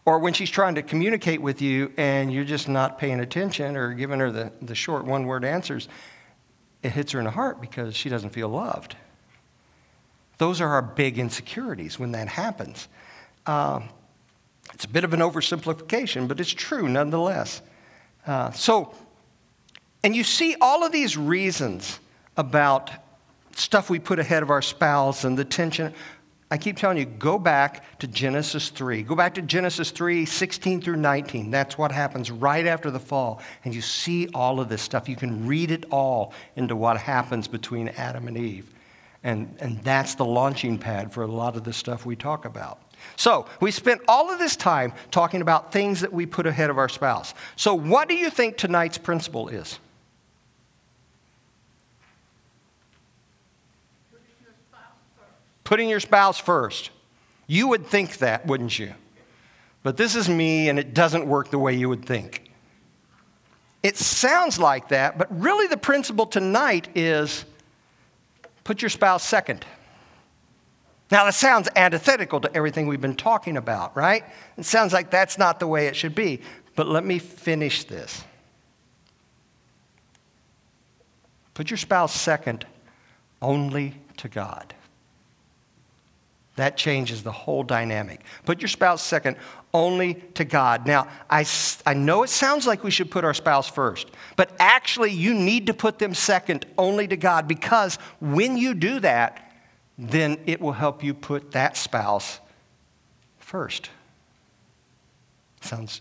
[0.05, 3.93] or when she's trying to communicate with you and you're just not paying attention or
[3.93, 5.89] giving her the, the short one word answers,
[6.81, 8.95] it hits her in the heart because she doesn't feel loved.
[10.37, 12.87] Those are our big insecurities when that happens.
[13.45, 13.89] Um,
[14.73, 17.61] it's a bit of an oversimplification, but it's true nonetheless.
[18.25, 18.93] Uh, so,
[20.03, 21.99] and you see all of these reasons
[22.37, 22.91] about
[23.55, 25.93] stuff we put ahead of our spouse and the tension.
[26.51, 29.01] I keep telling you, go back to Genesis 3.
[29.03, 31.49] Go back to Genesis 3, 16 through 19.
[31.49, 33.41] That's what happens right after the fall.
[33.63, 35.09] And you see all of this stuff.
[35.09, 38.69] You can read it all into what happens between Adam and Eve.
[39.23, 42.79] And, and that's the launching pad for a lot of the stuff we talk about.
[43.17, 46.77] So, we spent all of this time talking about things that we put ahead of
[46.77, 47.33] our spouse.
[47.55, 49.79] So, what do you think tonight's principle is?
[55.65, 56.91] Putting your spouse first.
[57.47, 58.93] You would think that, wouldn't you?
[59.83, 62.49] But this is me, and it doesn't work the way you would think.
[63.83, 67.45] It sounds like that, but really the principle tonight is
[68.63, 69.65] put your spouse second.
[71.11, 74.23] Now, that sounds antithetical to everything we've been talking about, right?
[74.57, 76.41] It sounds like that's not the way it should be.
[76.75, 78.23] But let me finish this.
[81.53, 82.65] Put your spouse second
[83.41, 84.73] only to God.
[86.55, 88.21] That changes the whole dynamic.
[88.45, 89.35] Put your spouse second
[89.73, 90.87] only to God.
[90.87, 91.45] Now, I,
[91.85, 95.67] I know it sounds like we should put our spouse first, but actually, you need
[95.67, 99.51] to put them second only to God because when you do that,
[99.97, 102.39] then it will help you put that spouse
[103.37, 103.89] first.
[105.59, 105.99] Sounds,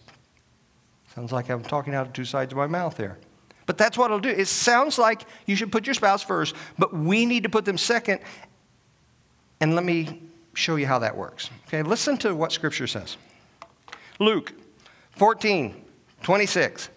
[1.15, 3.19] sounds like I'm talking out of two sides of my mouth there.
[3.67, 4.29] But that's what it'll do.
[4.29, 7.79] It sounds like you should put your spouse first, but we need to put them
[7.79, 8.21] second.
[9.61, 10.23] And let me
[10.55, 11.51] show you how that works.
[11.69, 13.17] Okay, listen to what Scripture says.
[14.19, 14.53] Luke
[15.13, 15.85] 14,
[16.23, 16.91] 26.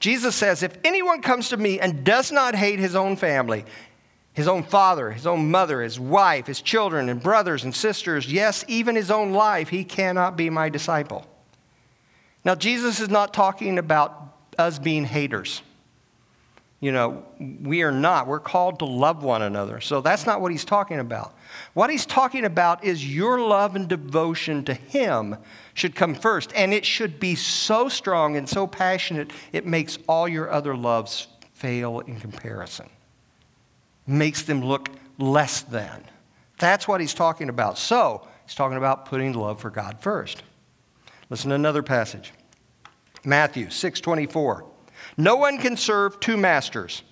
[0.00, 3.64] Jesus says, If anyone comes to me and does not hate his own family,
[4.32, 8.64] his own father, his own mother, his wife, his children, and brothers and sisters, yes,
[8.66, 11.26] even his own life, he cannot be my disciple.
[12.44, 15.62] Now, Jesus is not talking about us being haters.
[16.82, 18.26] You know, we are not.
[18.26, 19.80] We're called to love one another.
[19.80, 21.34] So that's not what he's talking about.
[21.72, 25.36] What he's talking about is your love and devotion to him
[25.72, 26.52] should come first.
[26.54, 31.28] And it should be so strong and so passionate, it makes all your other loves
[31.54, 32.90] fail in comparison
[34.06, 36.04] makes them look less than.
[36.58, 37.78] That's what he's talking about.
[37.78, 40.42] So, he's talking about putting love for God first.
[41.30, 42.32] Listen to another passage.
[43.24, 44.64] Matthew 6:24.
[45.16, 47.02] No one can serve two masters.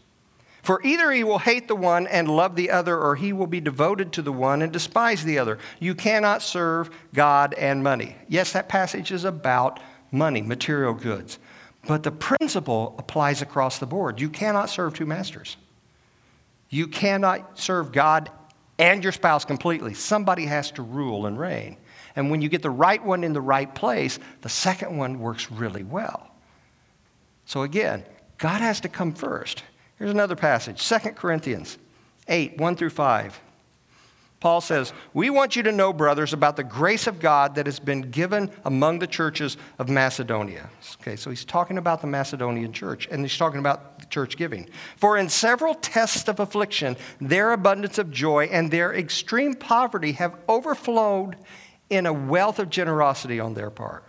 [0.63, 3.61] For either he will hate the one and love the other, or he will be
[3.61, 5.59] devoted to the one and despise the other.
[5.79, 8.17] You cannot serve God and money.
[8.29, 9.81] Yes, that passage is about
[10.13, 11.39] money, material goods.
[11.87, 14.21] But the principle applies across the board.
[14.21, 15.57] You cannot serve two masters.
[16.69, 18.31] You cannot serve God
[18.79, 19.95] and your spouse completely.
[19.95, 21.79] Somebody has to rule and reign.
[22.17, 25.51] And when you get the right one in the right place, the second one works
[25.51, 26.30] really well.
[27.51, 28.05] So again,
[28.39, 29.65] God has to come first.
[29.99, 31.79] Here's another passage 2 Corinthians
[32.29, 33.41] 8 1 through 5.
[34.39, 37.81] Paul says, We want you to know, brothers, about the grace of God that has
[37.81, 40.71] been given among the churches of Macedonia.
[41.01, 44.69] Okay, so he's talking about the Macedonian church, and he's talking about the church giving.
[44.97, 50.37] For in several tests of affliction, their abundance of joy and their extreme poverty have
[50.49, 51.35] overflowed
[51.91, 54.05] in a wealth of generosity on their part.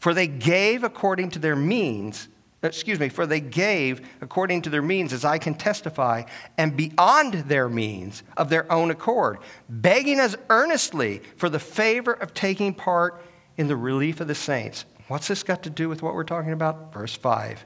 [0.00, 2.28] For they gave according to their means
[2.62, 6.24] excuse me, for they gave according to their means, as I can testify,
[6.58, 12.34] and beyond their means of their own accord, begging us earnestly for the favor of
[12.34, 13.22] taking part
[13.56, 14.84] in the relief of the saints.
[15.08, 16.92] What's this got to do with what we're talking about?
[16.92, 17.64] Verse 5.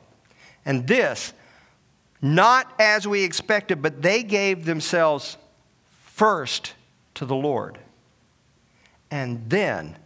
[0.65, 1.33] And this,
[2.23, 5.37] not as we expected, but they gave themselves
[6.05, 6.75] first
[7.15, 7.79] to the Lord,
[9.11, 9.97] and then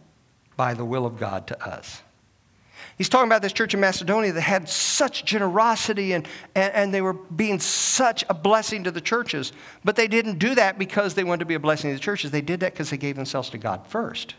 [0.57, 2.01] by the will of God to us.
[2.99, 7.01] He's talking about this church in Macedonia that had such generosity and, and, and, they
[7.01, 9.53] were being such a blessing to the churches.
[9.85, 12.31] But they didn't do that because they wanted to be a blessing to the churches.
[12.31, 14.35] They did that because they gave themselves to God first.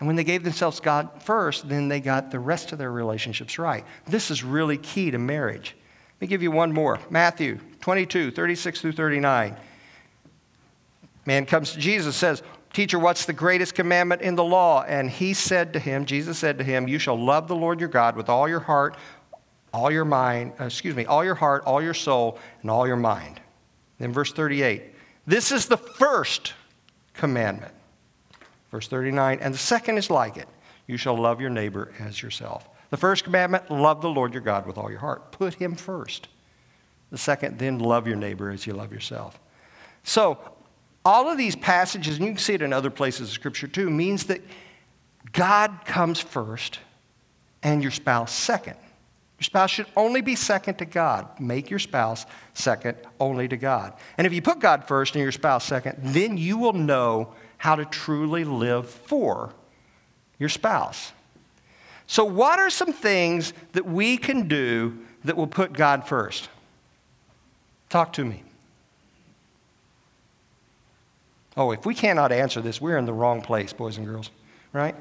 [0.00, 3.58] And when they gave themselves God first, then they got the rest of their relationships
[3.58, 3.84] right.
[4.06, 5.76] This is really key to marriage.
[6.16, 9.56] Let me give you one more Matthew 22, 36 through 39.
[11.26, 12.42] Man comes to Jesus, says,
[12.74, 14.82] Teacher, what's the greatest commandment in the law?
[14.82, 17.88] And he said to him, Jesus said to him, You shall love the Lord your
[17.88, 18.96] God with all your heart,
[19.72, 22.96] all your mind, uh, excuse me, all your heart, all your soul, and all your
[22.96, 23.40] mind.
[24.00, 24.82] Then verse 38,
[25.24, 26.52] this is the first
[27.12, 27.72] commandment.
[28.72, 30.48] Verse 39, and the second is like it
[30.88, 32.68] you shall love your neighbor as yourself.
[32.90, 35.30] The first commandment, love the Lord your God with all your heart.
[35.30, 36.26] Put him first.
[37.12, 39.38] The second, then love your neighbor as you love yourself.
[40.02, 40.38] So,
[41.04, 43.90] all of these passages, and you can see it in other places of Scripture too,
[43.90, 44.40] means that
[45.32, 46.78] God comes first
[47.62, 48.76] and your spouse second.
[49.38, 51.40] Your spouse should only be second to God.
[51.40, 53.94] Make your spouse second only to God.
[54.16, 57.74] And if you put God first and your spouse second, then you will know how
[57.74, 59.52] to truly live for
[60.38, 61.12] your spouse.
[62.06, 66.48] So, what are some things that we can do that will put God first?
[67.88, 68.42] Talk to me.
[71.56, 74.30] Oh, if we cannot answer this, we're in the wrong place, boys and girls,
[74.72, 74.96] right?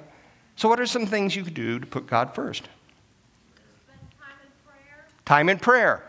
[0.56, 2.70] So, what are some things you could do to put God first?
[4.26, 5.06] Time in prayer.
[5.26, 6.04] Time in prayer.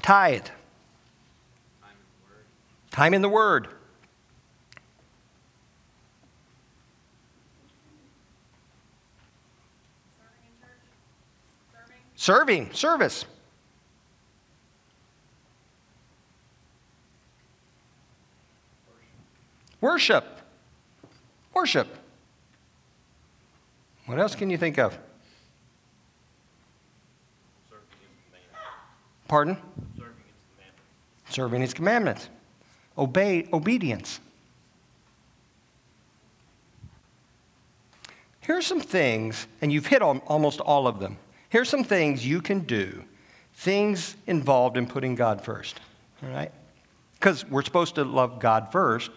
[0.00, 0.46] Tithe.
[2.90, 3.68] Time in the Word.
[10.16, 10.68] Serving in.
[12.16, 12.66] Serving.
[12.66, 13.24] Serving, service.
[19.80, 20.24] Worship.
[21.54, 21.88] Worship.
[24.06, 24.98] What else can you think of?
[29.28, 29.58] Pardon?
[31.28, 32.28] Serving his commandments.
[32.96, 34.18] Obey obedience.
[38.40, 41.18] Here's some things, and you've hit on almost all of them.
[41.50, 43.04] Here's some things you can do,
[43.52, 45.78] things involved in putting God first.
[46.22, 46.50] All right?
[47.14, 49.10] Because we're supposed to love God first,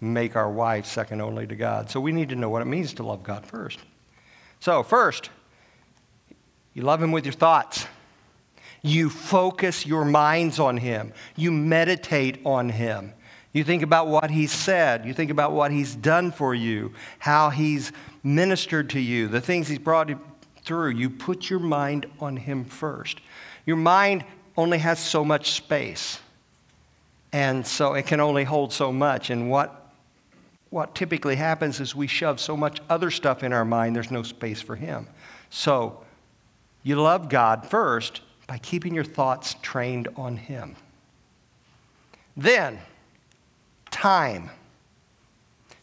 [0.00, 1.90] make our wife second only to God.
[1.90, 3.78] So we need to know what it means to love God first.
[4.60, 5.30] So, first,
[6.74, 7.86] you love Him with your thoughts.
[8.82, 11.12] You focus your minds on Him.
[11.36, 13.12] You meditate on Him.
[13.52, 15.04] You think about what He's said.
[15.04, 19.68] You think about what He's done for you, how He's ministered to you, the things
[19.68, 20.10] He's brought
[20.62, 20.90] through.
[20.90, 23.20] You put your mind on Him first.
[23.64, 24.24] Your mind
[24.56, 26.20] only has so much space,
[27.32, 29.30] and so it can only hold so much.
[29.30, 29.87] And what
[30.70, 34.22] what typically happens is we shove so much other stuff in our mind, there's no
[34.22, 35.06] space for Him.
[35.50, 36.02] So
[36.82, 40.76] you love God first by keeping your thoughts trained on Him.
[42.36, 42.78] Then,
[43.90, 44.50] time.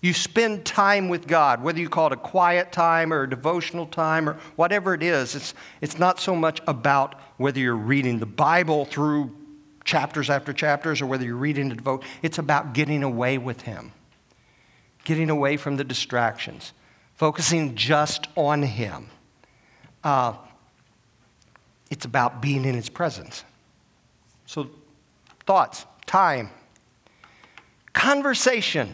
[0.02, 3.88] You spend time with God, whether you call it a quiet time or a devotional
[3.88, 5.34] time or whatever it is.
[5.34, 9.36] It's, it's not so much about whether you're reading the Bible through
[9.84, 12.04] chapters after chapters or whether you're reading the devote.
[12.22, 13.92] It's about getting away with Him
[15.06, 16.74] getting away from the distractions,
[17.14, 19.08] focusing just on Him.
[20.04, 20.34] Uh,
[21.90, 23.46] it's about being in His presence.
[24.46, 24.70] So,
[25.46, 26.50] thoughts, time,
[27.94, 28.94] conversation.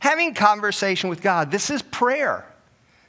[0.00, 1.50] Having conversation with God.
[1.50, 2.44] This is prayer.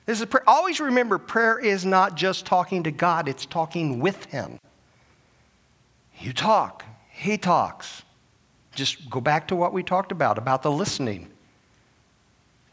[0.06, 0.44] This is prayer.
[0.48, 4.60] Always remember, prayer is not just talking to God, it's talking with Him.
[6.20, 8.04] You talk, He talks.
[8.74, 11.28] Just go back to what we talked about, about the listening.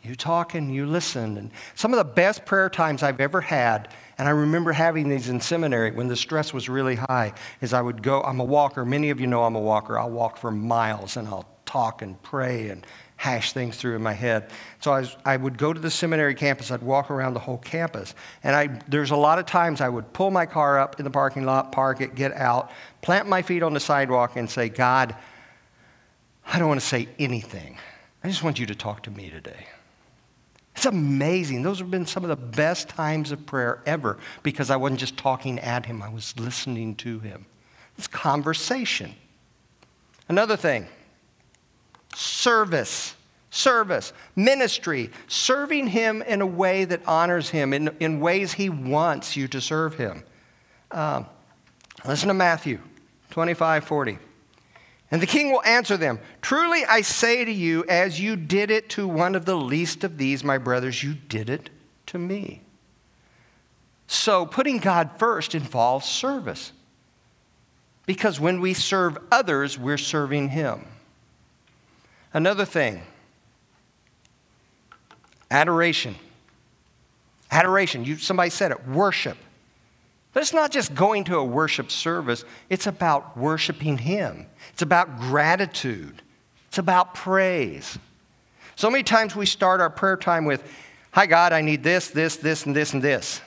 [0.06, 1.36] You talk and you listen.
[1.36, 3.88] And some of the best prayer times I've ever had,
[4.18, 7.82] and I remember having these in seminary when the stress was really high, is I
[7.82, 8.84] would go, I'm a walker.
[8.84, 9.98] Many of you know I'm a walker.
[9.98, 12.86] I'll walk for miles and I'll talk and pray and
[13.16, 14.50] hash things through in my head.
[14.80, 17.58] So I, was, I would go to the seminary campus, I'd walk around the whole
[17.58, 18.14] campus.
[18.44, 21.10] And I, there's a lot of times I would pull my car up in the
[21.10, 22.70] parking lot, park it, get out,
[23.02, 25.16] plant my feet on the sidewalk, and say, God,
[26.46, 27.78] I don't want to say anything.
[28.22, 29.66] I just want you to talk to me today.
[30.76, 31.62] It's amazing.
[31.62, 35.16] Those have been some of the best times of prayer ever because I wasn't just
[35.16, 37.46] talking at him, I was listening to him.
[37.96, 39.14] It's conversation.
[40.28, 40.86] Another thing,
[42.14, 43.14] service.
[43.48, 49.34] Service, ministry, serving Him in a way that honors Him, in, in ways He wants
[49.34, 50.24] you to serve Him.
[50.90, 51.24] Um,
[52.04, 52.80] listen to Matthew
[53.30, 54.18] 25 40.
[55.10, 58.88] And the king will answer them Truly I say to you, as you did it
[58.90, 61.70] to one of the least of these, my brothers, you did it
[62.06, 62.62] to me.
[64.06, 66.72] So putting God first involves service.
[68.06, 70.86] Because when we serve others, we're serving Him.
[72.32, 73.02] Another thing
[75.50, 76.14] adoration.
[77.50, 78.04] Adoration.
[78.04, 79.38] You, somebody said it worship.
[80.36, 84.44] But it's not just going to a worship service, it's about worshiping Him.
[84.74, 86.20] It's about gratitude,
[86.68, 87.98] it's about praise.
[88.74, 90.62] So many times we start our prayer time with,
[91.12, 93.40] Hi, God, I need this, this, this, and this, and this.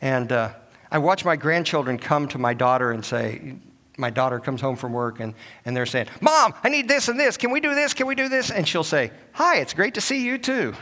[0.00, 0.54] And uh,
[0.90, 3.56] I watch my grandchildren come to my daughter and say,
[3.98, 5.34] my daughter comes home from work and,
[5.66, 7.36] and they're saying, Mom, I need this and this.
[7.36, 7.92] Can we do this?
[7.92, 8.50] Can we do this?
[8.50, 10.72] And she'll say, Hi, it's great to see you too.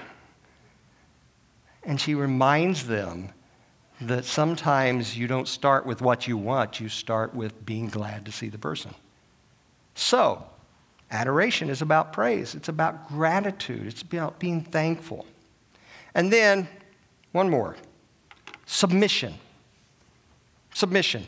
[1.83, 3.33] And she reminds them
[4.01, 8.33] that sometimes you don't start with what you want, you start with being glad to
[8.33, 8.95] see the person.
[9.95, 10.45] So,
[11.11, 15.27] adoration is about praise, it's about gratitude, it's about being thankful.
[16.15, 16.69] And then,
[17.33, 17.77] one more
[18.67, 19.35] submission.
[20.75, 21.27] Submission.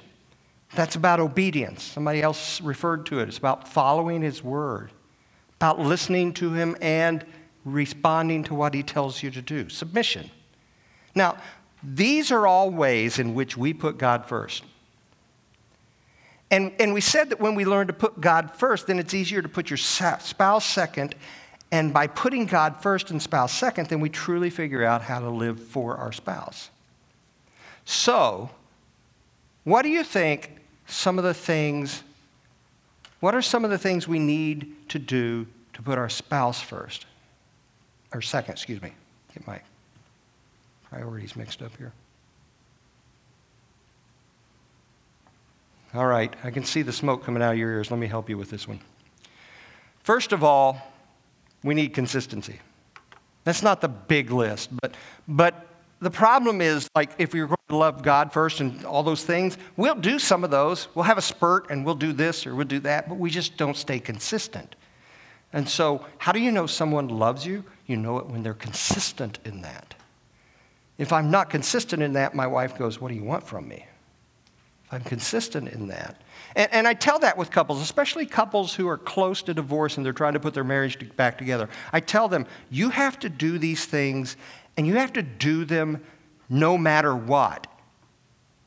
[0.74, 1.82] That's about obedience.
[1.82, 3.28] Somebody else referred to it.
[3.28, 4.92] It's about following His word,
[5.56, 7.24] about listening to Him and
[7.64, 9.68] responding to what He tells you to do.
[9.68, 10.30] Submission.
[11.14, 11.38] Now,
[11.82, 14.64] these are all ways in which we put God first.
[16.50, 19.40] And, and we said that when we learn to put God first, then it's easier
[19.40, 21.14] to put your spouse second.
[21.70, 25.30] And by putting God first and spouse second, then we truly figure out how to
[25.30, 26.70] live for our spouse.
[27.84, 28.50] So,
[29.62, 30.56] what do you think
[30.86, 32.02] some of the things,
[33.20, 37.06] what are some of the things we need to do to put our spouse first?
[38.12, 38.92] Or second, excuse me.
[39.32, 39.60] Get my
[40.90, 41.92] priorities mixed up here.
[45.94, 47.90] All right, I can see the smoke coming out of your ears.
[47.90, 48.80] Let me help you with this one.
[50.02, 50.80] First of all,
[51.64, 52.60] we need consistency.
[53.44, 54.94] That's not the big list, but,
[55.26, 55.66] but
[56.00, 59.24] the problem is like if we are going to love God first and all those
[59.24, 60.88] things, we'll do some of those.
[60.94, 63.56] We'll have a spurt and we'll do this or we'll do that, but we just
[63.56, 64.76] don't stay consistent.
[65.52, 67.64] And so, how do you know someone loves you?
[67.86, 69.94] You know it when they're consistent in that.
[71.00, 73.86] If I'm not consistent in that, my wife goes, What do you want from me?
[74.84, 76.20] If I'm consistent in that.
[76.54, 80.04] And, and, I tell that with couples, especially couples who are close to divorce and
[80.04, 81.70] they're trying to put their marriage back together.
[81.90, 84.36] I tell them, You have to do these things
[84.76, 86.02] and you have to do them
[86.50, 87.66] no matter what.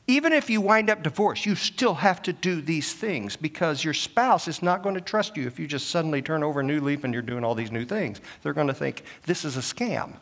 [0.08, 3.94] Even if you wind up divorced, you still have to do these things because your
[3.94, 6.80] spouse is not going to trust you if you just suddenly turn over a new
[6.80, 8.20] leaf and you're doing all these new things.
[8.42, 10.14] They're going to think, this is a scam.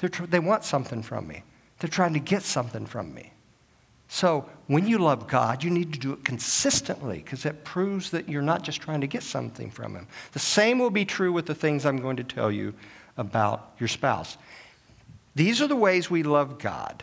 [0.00, 1.42] Tr- they want something from me,
[1.78, 3.32] they're trying to get something from me.
[4.08, 8.28] So when you love God, you need to do it consistently because that proves that
[8.28, 10.06] you're not just trying to get something from Him.
[10.32, 12.72] The same will be true with the things I'm going to tell you
[13.16, 14.36] about your spouse.
[15.34, 17.02] These are the ways we love God.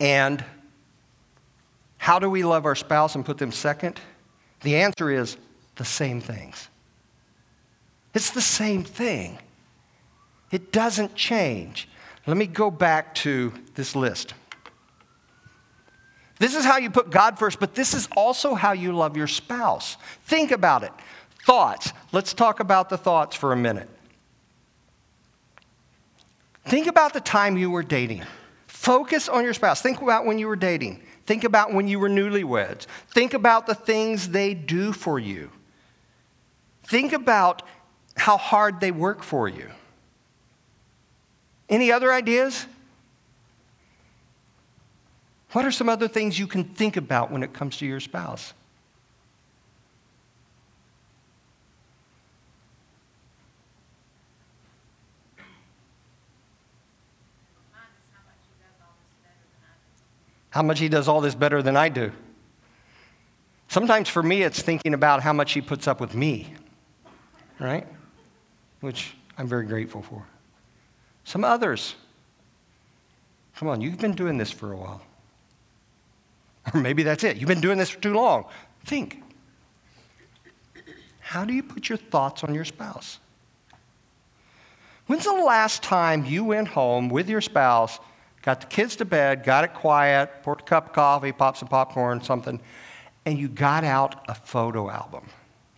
[0.00, 0.44] And
[1.98, 4.00] how do we love our spouse and put them second?
[4.62, 5.36] The answer is
[5.76, 6.68] the same things.
[8.14, 9.38] It's the same thing.
[10.54, 11.88] It doesn't change.
[12.28, 14.34] Let me go back to this list.
[16.38, 19.26] This is how you put God first, but this is also how you love your
[19.26, 19.96] spouse.
[20.26, 20.92] Think about it.
[21.44, 21.92] Thoughts.
[22.12, 23.88] Let's talk about the thoughts for a minute.
[26.66, 28.22] Think about the time you were dating.
[28.68, 29.82] Focus on your spouse.
[29.82, 31.02] Think about when you were dating.
[31.26, 32.86] Think about when you were newlyweds.
[33.08, 35.50] Think about the things they do for you.
[36.84, 37.62] Think about
[38.16, 39.72] how hard they work for you.
[41.68, 42.66] Any other ideas?
[45.52, 48.52] What are some other things you can think about when it comes to your spouse?
[60.50, 62.12] How much he does all this better than I do.
[63.66, 66.54] Sometimes for me, it's thinking about how much he puts up with me,
[67.58, 67.88] right?
[68.80, 70.24] Which I'm very grateful for.
[71.24, 71.94] Some others,
[73.56, 75.02] come on, you've been doing this for a while.
[76.72, 77.36] Or maybe that's it.
[77.36, 78.46] You've been doing this for too long.
[78.84, 79.22] Think.
[81.20, 83.18] How do you put your thoughts on your spouse?
[85.06, 87.98] When's the last time you went home with your spouse,
[88.42, 91.68] got the kids to bed, got it quiet, poured a cup of coffee, popped some
[91.68, 92.60] popcorn, something,
[93.26, 95.26] and you got out a photo album?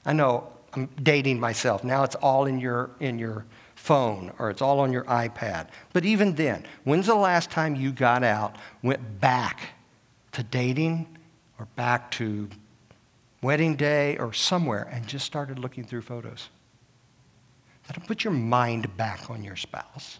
[0.04, 1.82] I know I'm dating myself.
[1.82, 3.46] Now it's all in your, in your
[3.86, 5.68] phone or it's all on your iPad.
[5.92, 9.70] But even then, when's the last time you got out, went back
[10.32, 11.06] to dating
[11.58, 12.48] or back to
[13.42, 16.48] wedding day or somewhere and just started looking through photos?
[17.86, 20.18] That'll put your mind back on your spouse.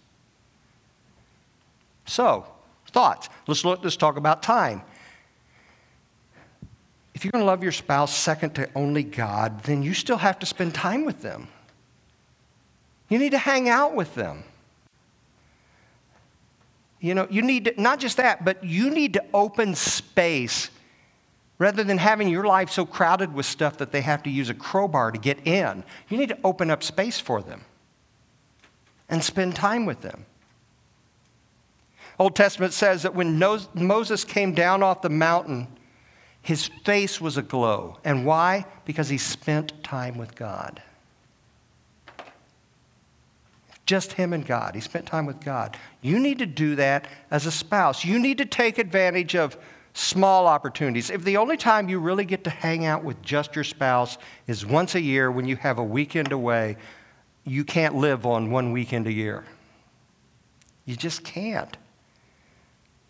[2.04, 2.46] So,
[2.92, 3.28] thoughts.
[3.48, 4.82] Let's, look, let's talk about time.
[7.14, 10.38] If you're going to love your spouse second to only God, then you still have
[10.38, 11.48] to spend time with them.
[13.08, 14.44] You need to hang out with them.
[17.00, 20.70] You know, you need to, not just that, but you need to open space
[21.58, 24.54] Rather than having your life so crowded with stuff that they have to use a
[24.54, 27.64] crowbar to get in, you need to open up space for them
[29.08, 30.26] and spend time with them.
[32.18, 33.38] Old Testament says that when
[33.74, 35.68] Moses came down off the mountain,
[36.42, 37.98] his face was aglow.
[38.04, 38.66] And why?
[38.84, 40.82] Because he spent time with God.
[43.86, 44.74] Just him and God.
[44.74, 45.76] He spent time with God.
[46.02, 48.04] You need to do that as a spouse.
[48.04, 49.56] You need to take advantage of
[49.94, 51.08] small opportunities.
[51.08, 54.66] If the only time you really get to hang out with just your spouse is
[54.66, 56.76] once a year when you have a weekend away,
[57.44, 59.44] you can't live on one weekend a year.
[60.84, 61.76] You just can't.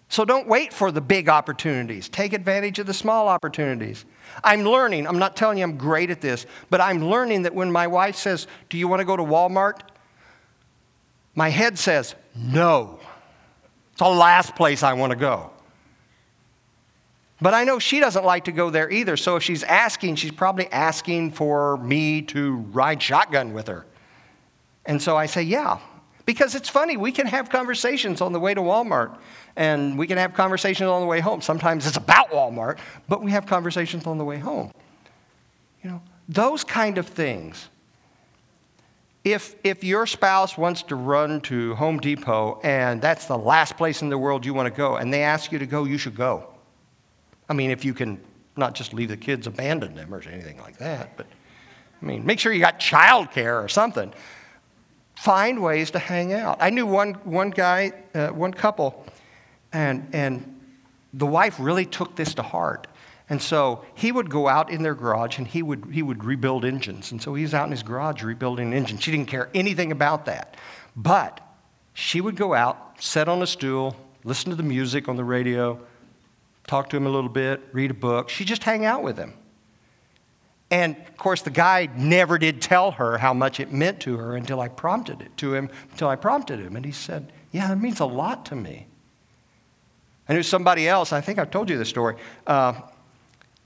[0.09, 2.09] So don't wait for the big opportunities.
[2.09, 4.05] Take advantage of the small opportunities.
[4.45, 7.72] I'm learning, I'm not telling you I'm great at this, but I'm learning that when
[7.72, 9.81] my wife says, Do you want to go to Walmart?
[11.37, 12.99] My head says, No.
[13.93, 15.51] It's the last place I want to go.
[17.41, 19.16] But I know she doesn't like to go there either.
[19.16, 23.87] So if she's asking, she's probably asking for me to ride shotgun with her.
[24.87, 25.78] And so I say, yeah.
[26.24, 29.16] Because it's funny, we can have conversations on the way to Walmart
[29.55, 31.41] and we can have conversations on the way home.
[31.41, 32.78] Sometimes it's about Walmart,
[33.09, 34.72] but we have conversations on the way home.
[35.82, 37.68] You know, those kind of things.
[39.27, 44.01] If, if your spouse wants to run to Home Depot and that's the last place
[44.01, 46.14] in the world you want to go and they ask you to go, you should
[46.14, 46.55] go.
[47.49, 48.20] I mean, if you can
[48.57, 51.27] not just leave the kids, abandon them or anything like that, but
[52.01, 54.14] I mean, make sure you got childcare or something.
[55.16, 56.59] Find ways to hang out.
[56.61, 59.07] I knew one, one guy, uh, one couple,
[59.72, 60.61] and, and
[61.14, 62.87] the wife really took this to heart.
[63.29, 66.64] And so he would go out in their garage and he would, he would rebuild
[66.64, 67.11] engines.
[67.11, 69.03] And so he was out in his garage rebuilding engines.
[69.03, 70.57] She didn't care anything about that.
[70.95, 71.41] But
[71.93, 75.81] she would go out, sit on a stool, listen to the music on the radio,
[76.66, 78.29] talk to him a little bit, read a book.
[78.29, 79.35] She just hang out with him.
[80.70, 84.37] And of course, the guy never did tell her how much it meant to her
[84.37, 86.77] until I prompted it to him, until I prompted him.
[86.77, 88.87] And he said, Yeah, it means a lot to me.
[90.29, 92.16] I knew somebody else, I think I've told you this story.
[92.47, 92.81] Uh,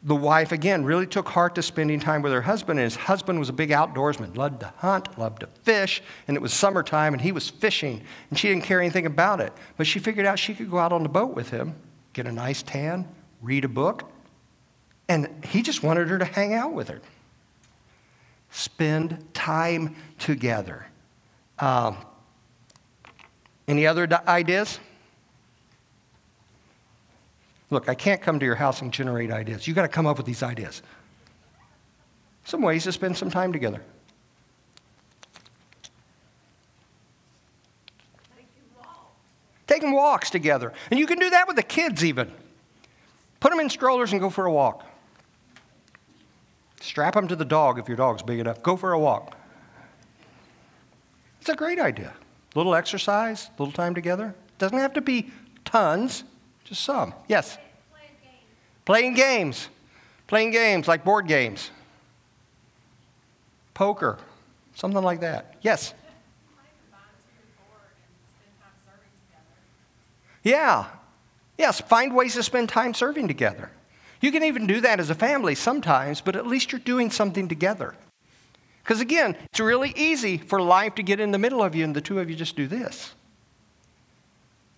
[0.03, 3.39] the wife, again, really took heart to spending time with her husband, and his husband
[3.39, 7.21] was a big outdoorsman, loved to hunt, loved to fish, and it was summertime, and
[7.21, 9.53] he was fishing, and she didn't care anything about it.
[9.77, 11.75] But she figured out she could go out on the boat with him
[12.13, 13.07] get a nice tan,
[13.41, 14.11] read a book,
[15.09, 17.01] and he just wanted her to hang out with her.
[18.51, 20.87] Spend time together.
[21.59, 21.97] Um,
[23.69, 24.81] any other ideas?
[27.71, 29.67] Look, I can't come to your house and generate ideas.
[29.67, 30.83] You've got to come up with these ideas.
[32.45, 33.83] Some ways to spend some time together.
[39.81, 40.73] taking walks together.
[40.91, 42.31] And you can do that with the kids, even.
[43.39, 44.85] Put them in strollers and go for a walk.
[46.81, 48.63] Strap them to the dog if your dog's big enough.
[48.63, 49.37] Go for a walk.
[51.41, 52.13] It's a great idea.
[52.55, 54.35] Little exercise, little time together.
[54.59, 55.31] Doesn't have to be
[55.65, 56.25] tons,
[56.71, 57.13] just some.
[57.27, 57.59] Yes?
[57.91, 58.85] Playing games.
[58.85, 59.69] Playing games.
[60.29, 61.71] Playing games like board games.
[63.75, 64.19] Poker,
[64.77, 65.57] something like that.
[65.63, 65.95] Yes?
[70.43, 70.87] Yeah.
[71.59, 73.71] Yes, find ways to spend time serving together.
[74.21, 77.49] You can even do that as a family sometimes, but at least you're doing something
[77.49, 77.95] together.
[78.83, 81.97] Because again, it's really easy for life to get in the middle of you and
[81.97, 83.15] the two of you just do this.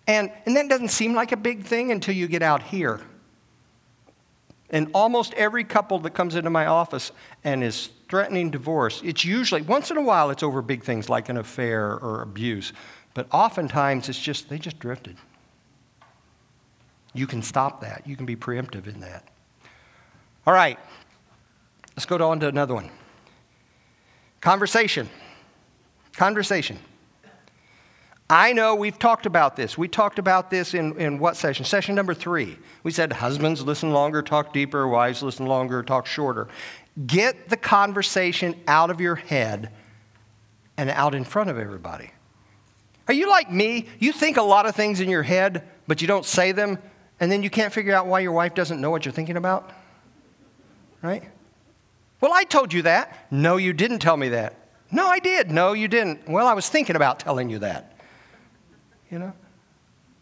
[0.07, 3.01] And, and that doesn't seem like a big thing until you get out here.
[4.69, 7.11] And almost every couple that comes into my office
[7.43, 11.29] and is threatening divorce, it's usually, once in a while, it's over big things like
[11.29, 12.73] an affair or abuse.
[13.13, 15.15] But oftentimes, it's just, they just drifted.
[17.13, 18.07] You can stop that.
[18.07, 19.27] You can be preemptive in that.
[20.47, 20.79] All right,
[21.95, 22.89] let's go on to another one.
[24.41, 25.09] Conversation.
[26.15, 26.79] Conversation.
[28.33, 29.77] I know we've talked about this.
[29.77, 31.65] We talked about this in, in what session?
[31.65, 32.57] Session number three.
[32.81, 36.47] We said husbands listen longer, talk deeper, wives listen longer, talk shorter.
[37.05, 39.69] Get the conversation out of your head
[40.77, 42.09] and out in front of everybody.
[43.07, 43.85] Are you like me?
[43.99, 46.79] You think a lot of things in your head, but you don't say them,
[47.19, 49.69] and then you can't figure out why your wife doesn't know what you're thinking about?
[51.03, 51.23] Right?
[52.19, 53.27] Well, I told you that.
[53.29, 54.55] No, you didn't tell me that.
[54.91, 55.51] No, I did.
[55.51, 56.27] No, you didn't.
[56.27, 57.92] Well, I was thinking about telling you that.
[59.13, 59.33] You know?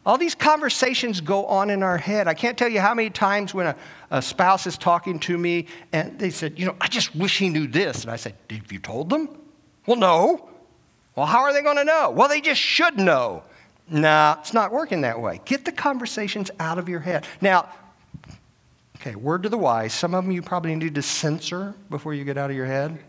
[0.06, 2.28] All these conversations go on in our head.
[2.28, 3.76] I can't tell you how many times when a,
[4.10, 7.48] a, spouse is talking to me and they said, You know, I just wish he
[7.48, 8.02] knew this.
[8.02, 9.30] And I said, Did you told them?
[9.86, 10.50] Well, no.
[11.16, 12.10] Well, how are they going to know?
[12.10, 13.44] Well, they just should know.
[13.90, 15.40] Nah, it's not working that way.
[15.46, 17.26] Get the conversations out of your head.
[17.40, 17.70] Now,
[18.98, 19.94] okay, word to the wise.
[19.94, 23.00] Some of them you probably need to censor before you get out of your head,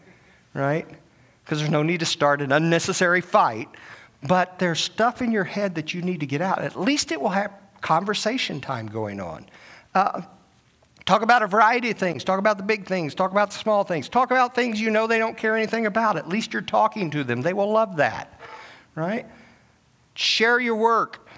[0.54, 0.86] right?
[1.44, 3.68] Because there's no need to start an unnecessary fight
[4.22, 6.60] but there's stuff in your head that you need to get out.
[6.60, 9.46] At least it will have conversation time going on.
[9.94, 10.22] Uh,
[11.04, 12.22] talk about a variety of things.
[12.22, 13.14] Talk about the big things.
[13.14, 14.08] Talk about the small things.
[14.08, 16.16] Talk about things you know they don't care anything about.
[16.16, 17.42] At least you're talking to them.
[17.42, 18.40] They will love that,
[18.94, 19.26] right?
[20.14, 21.28] Share your work.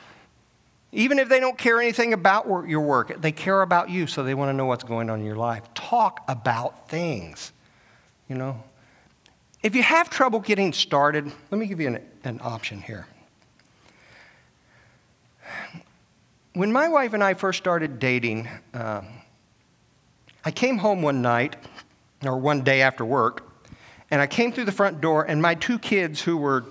[0.93, 4.35] Even if they don't care anything about your work, they care about you, so they
[4.35, 5.62] want to know what's going on in your life.
[5.74, 7.53] Talk about things,
[8.28, 8.62] you know.
[9.65, 13.07] If you have trouble getting started, let me give you an, an option here.
[16.53, 19.01] When my wife and I first started dating, uh,
[20.45, 21.57] I came home one night,
[22.23, 23.51] or one day after work,
[24.11, 26.67] and I came through the front door, and my two kids, who were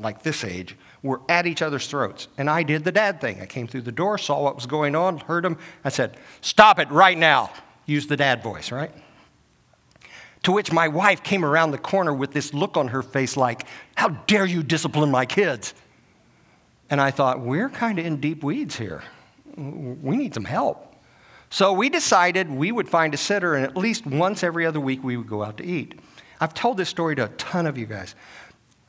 [0.00, 2.26] like this age, were at each other's throats.
[2.38, 3.40] And I did the dad thing.
[3.40, 5.58] I came through the door, saw what was going on, heard them.
[5.84, 7.52] I said, Stop it right now.
[7.86, 8.90] Use the dad voice, right?
[10.44, 13.66] To which my wife came around the corner with this look on her face like,
[13.96, 15.74] How dare you discipline my kids?
[16.90, 19.02] And I thought, We're kind of in deep weeds here.
[19.56, 20.92] We need some help.
[21.50, 25.04] So we decided we would find a sitter, and at least once every other week
[25.04, 26.00] we would go out to eat.
[26.40, 28.14] I've told this story to a ton of you guys.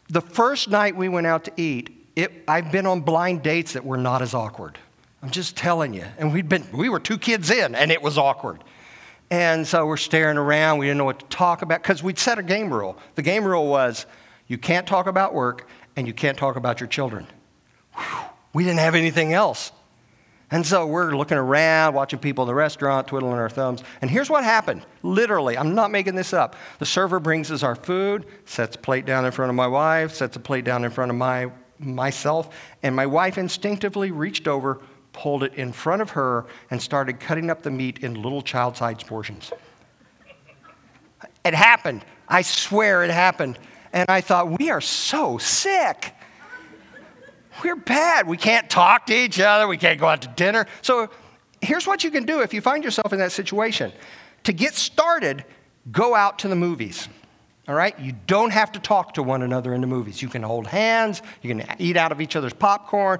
[0.07, 3.85] The first night we went out to eat, it, I've been on blind dates that
[3.85, 4.77] were not as awkward.
[5.21, 6.05] I'm just telling you.
[6.17, 8.63] And we'd been, we were two kids in, and it was awkward.
[9.33, 10.77] And so we're staring around.
[10.77, 12.99] We didn't know what to talk about because we'd set a game rule.
[13.15, 14.05] The game rule was
[14.45, 17.25] you can't talk about work and you can't talk about your children.
[17.95, 18.19] Whew,
[18.53, 19.71] we didn't have anything else.
[20.51, 23.83] And so we're looking around, watching people in the restaurant, twiddling our thumbs.
[24.03, 26.55] And here's what happened literally, I'm not making this up.
[26.77, 30.13] The server brings us our food, sets a plate down in front of my wife,
[30.13, 34.79] sets a plate down in front of my, myself, and my wife instinctively reached over,
[35.13, 38.75] pulled it in front of her, and started cutting up the meat in little child
[38.75, 39.51] sized portions.
[41.45, 42.03] It happened.
[42.27, 43.59] I swear it happened.
[43.93, 46.13] And I thought, we are so sick.
[47.63, 48.27] We're bad.
[48.27, 49.67] We can't talk to each other.
[49.67, 50.65] We can't go out to dinner.
[50.81, 51.09] So
[51.61, 53.91] here's what you can do if you find yourself in that situation.
[54.45, 55.45] To get started,
[55.91, 57.07] go out to the movies.
[57.67, 57.97] All right?
[57.99, 60.21] You don't have to talk to one another in the movies.
[60.21, 63.19] You can hold hands, you can eat out of each other's popcorn,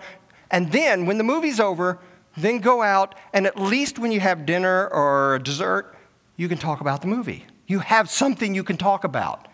[0.54, 2.00] and then when the movie's over,
[2.38, 5.96] then go out, and at least when you have dinner or dessert,
[6.38, 7.46] you can talk about the movie.
[7.68, 9.48] You have something you can talk about.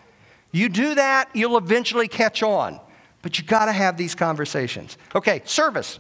[0.52, 2.82] You do that, you'll eventually catch on.
[3.22, 4.98] But you got to have these conversations.
[5.16, 6.00] Okay, service.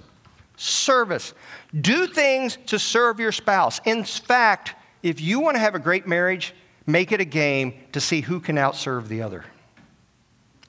[0.57, 1.33] Service.
[1.79, 3.79] Do things to serve your spouse.
[3.85, 6.53] In fact, if you want to have a great marriage,
[6.85, 9.45] make it a game to see who can outserve the other.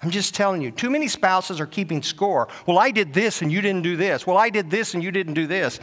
[0.03, 2.49] I'm just telling you, too many spouses are keeping score.
[2.67, 4.27] Well, I did this and you didn't do this.
[4.27, 5.79] Well, I did this and you didn't do this.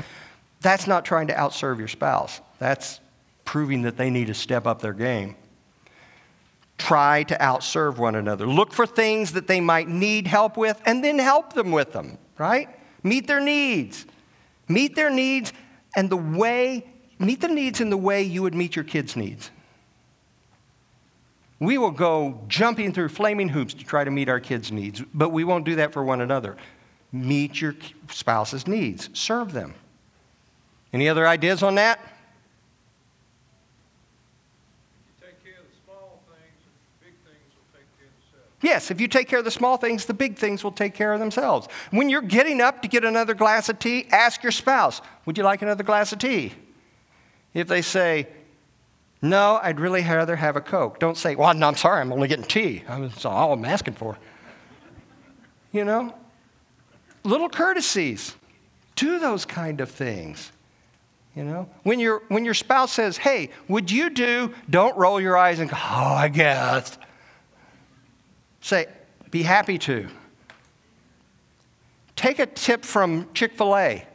[0.61, 2.41] That's not trying to outserve your spouse.
[2.57, 2.99] That's
[3.45, 5.35] proving that they need to step up their game.
[6.79, 8.47] Try to outserve one another.
[8.47, 12.17] Look for things that they might need help with and then help them with them,
[12.37, 12.69] right?
[13.03, 14.05] Meet their needs.
[14.67, 15.53] Meet their needs
[15.95, 16.85] and the way,
[17.19, 19.51] meet the needs in the way you would meet your kids' needs.
[21.59, 25.29] We will go jumping through flaming hoops to try to meet our kids' needs, but
[25.29, 26.55] we won't do that for one another.
[27.11, 27.75] Meet your
[28.11, 29.73] spouse's needs, serve them.
[30.93, 31.99] Any other ideas on that?
[38.61, 41.13] Yes, if you take care of the small things, the big things will take care
[41.13, 41.67] of themselves.
[41.91, 45.43] When you're getting up to get another glass of tea, ask your spouse, Would you
[45.43, 46.53] like another glass of tea?
[47.53, 48.27] If they say,
[49.21, 52.27] No, I'd really rather have a Coke, don't say, Well, no, I'm sorry, I'm only
[52.27, 52.83] getting tea.
[52.87, 54.17] That's all I'm asking for.
[55.71, 56.13] You know?
[57.23, 58.35] Little courtesies.
[58.95, 60.51] Do those kind of things.
[61.35, 61.69] You know?
[61.83, 65.69] When, your when your spouse says, Hey, would you do, don't roll your eyes and
[65.69, 66.97] go, Oh, I guess.
[68.61, 68.87] Say,
[69.31, 70.07] be happy to.
[72.15, 74.05] Take a tip from Chick fil A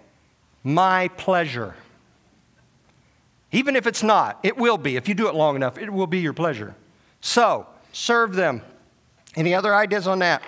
[0.65, 1.75] my pleasure.
[3.53, 4.97] Even if it's not, it will be.
[4.97, 6.75] If you do it long enough, it will be your pleasure.
[7.21, 8.63] So, serve them.
[9.37, 10.43] Any other ideas on that?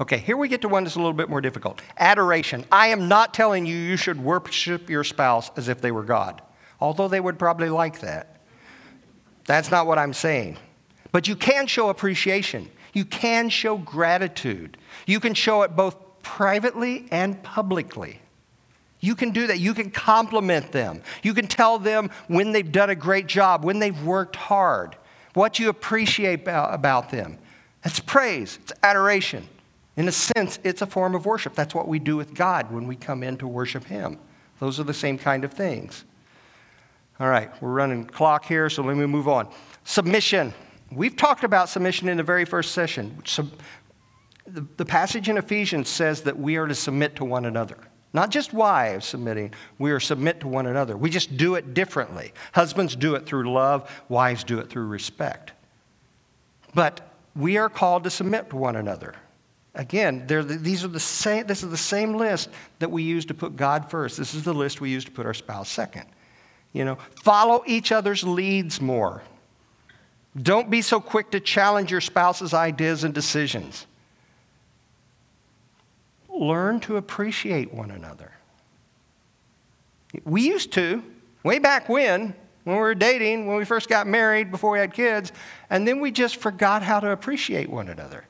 [0.00, 2.64] Okay, here we get to one that's a little bit more difficult adoration.
[2.70, 6.40] I am not telling you you should worship your spouse as if they were God,
[6.80, 8.40] although they would probably like that.
[9.46, 10.58] That's not what I'm saying.
[11.10, 12.70] But you can show appreciation.
[12.92, 14.76] You can show gratitude.
[15.06, 18.20] You can show it both privately and publicly.
[19.00, 19.60] You can do that.
[19.60, 21.02] You can compliment them.
[21.22, 24.96] You can tell them when they've done a great job, when they've worked hard,
[25.34, 27.38] what you appreciate about them.
[27.84, 29.48] That's praise, it's adoration.
[29.96, 31.54] In a sense, it's a form of worship.
[31.54, 34.18] That's what we do with God when we come in to worship Him.
[34.60, 36.04] Those are the same kind of things.
[37.20, 39.48] All right, we're running clock here, so let me move on.
[39.84, 40.54] Submission.
[40.92, 43.22] We've talked about submission in the very first session.
[44.46, 47.78] The passage in Ephesians says that we are to submit to one another.
[48.12, 50.96] Not just wives submitting, we are submit to one another.
[50.96, 52.32] We just do it differently.
[52.52, 55.52] Husbands do it through love, wives do it through respect.
[56.74, 57.00] But
[57.36, 59.14] we are called to submit to one another.
[59.74, 62.48] Again, these are the same, this is the same list
[62.78, 64.16] that we use to put God first.
[64.16, 66.06] This is the list we use to put our spouse second.
[66.72, 69.22] You know, follow each other's leads more.
[70.40, 73.86] Don't be so quick to challenge your spouse's ideas and decisions.
[76.38, 78.32] Learn to appreciate one another.
[80.24, 81.02] We used to,
[81.42, 84.94] way back when, when we were dating, when we first got married, before we had
[84.94, 85.32] kids,
[85.68, 88.24] and then we just forgot how to appreciate one another.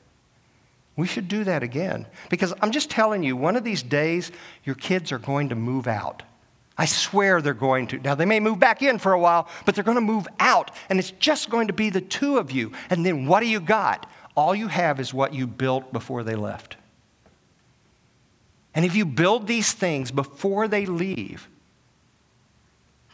[0.95, 2.07] We should do that again.
[2.29, 4.31] Because I'm just telling you, one of these days,
[4.63, 6.23] your kids are going to move out.
[6.77, 7.99] I swear they're going to.
[7.99, 10.71] Now, they may move back in for a while, but they're going to move out,
[10.89, 12.71] and it's just going to be the two of you.
[12.89, 14.09] And then what do you got?
[14.35, 16.77] All you have is what you built before they left.
[18.79, 21.49] And if you build these things before they leave,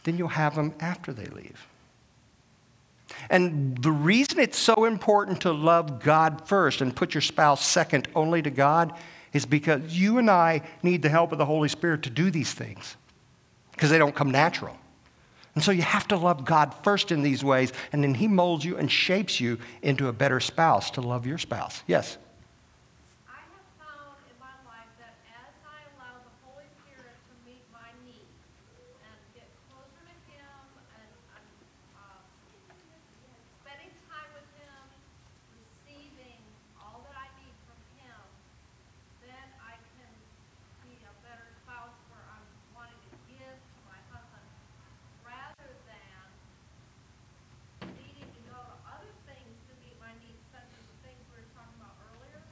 [0.04, 1.66] then you'll have them after they leave.
[3.30, 8.06] And the reason it's so important to love God first and put your spouse second
[8.14, 8.92] only to God
[9.32, 12.54] is because you and I need the help of the Holy Spirit to do these
[12.54, 12.94] things
[13.72, 14.78] because they don't come natural.
[15.56, 18.64] And so you have to love God first in these ways, and then He molds
[18.64, 21.82] you and shapes you into a better spouse to love your spouse.
[21.88, 22.18] Yes?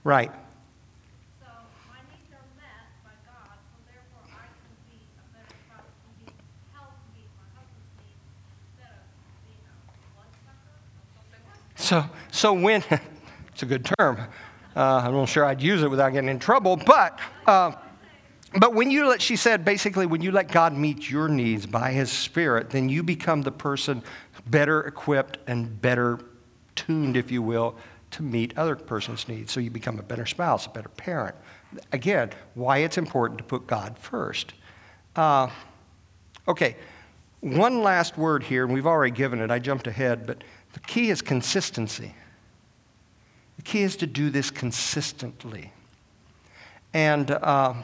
[0.05, 0.31] Right.
[1.41, 1.47] So
[1.89, 6.27] my needs are met by God, so therefore I can be a better spouse and
[6.27, 6.33] be,
[6.75, 8.21] help meet my husband's needs
[8.69, 9.09] instead of
[9.49, 9.77] being a
[10.13, 11.81] bloodsucker or something like that.
[11.81, 12.85] So, so when,
[13.53, 14.21] it's a good term.
[14.77, 17.19] Uh, I'm not sure I'd use it without getting in trouble, but.
[17.47, 17.73] Uh,
[18.57, 21.93] but when you let, she said basically, when you let God meet your needs by
[21.93, 24.03] His Spirit, then you become the person
[24.47, 26.21] better equipped and better
[26.77, 27.75] tuned, if you will,
[28.15, 29.51] to meet other person's needs.
[29.51, 31.35] So you become a better spouse, a better parent.
[31.91, 34.55] Again, why it's important to put God first.
[35.17, 35.51] Uh,
[36.47, 36.77] okay,
[37.41, 39.51] one last word here, and we've already given it.
[39.51, 40.45] I jumped ahead, but
[40.75, 42.15] the key is consistency.
[43.57, 45.73] The key is to do this consistently.
[46.93, 47.75] And, uh,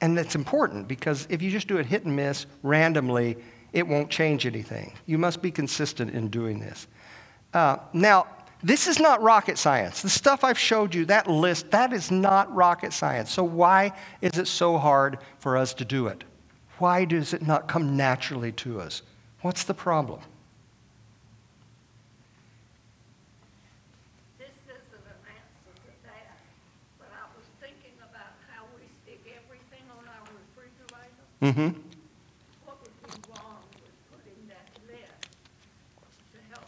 [0.00, 3.36] and that's important because if you just do it hit and miss randomly,
[3.72, 4.94] it won't change anything.
[5.06, 6.88] You must be consistent in doing this.
[7.54, 8.26] Uh, now,
[8.64, 10.02] this is not rocket science.
[10.02, 13.30] The stuff I've showed you, that list, that is not rocket science.
[13.30, 16.24] So, why is it so hard for us to do it?
[16.78, 19.02] Why does it not come naturally to us?
[19.42, 20.20] What's the problem?
[24.38, 26.34] This isn't an answer to that,
[26.98, 31.22] but I was thinking about how we stick everything on our refrigerator.
[31.42, 31.80] Mm hmm.
[32.64, 35.28] What would be wrong with putting that list
[36.32, 36.66] to help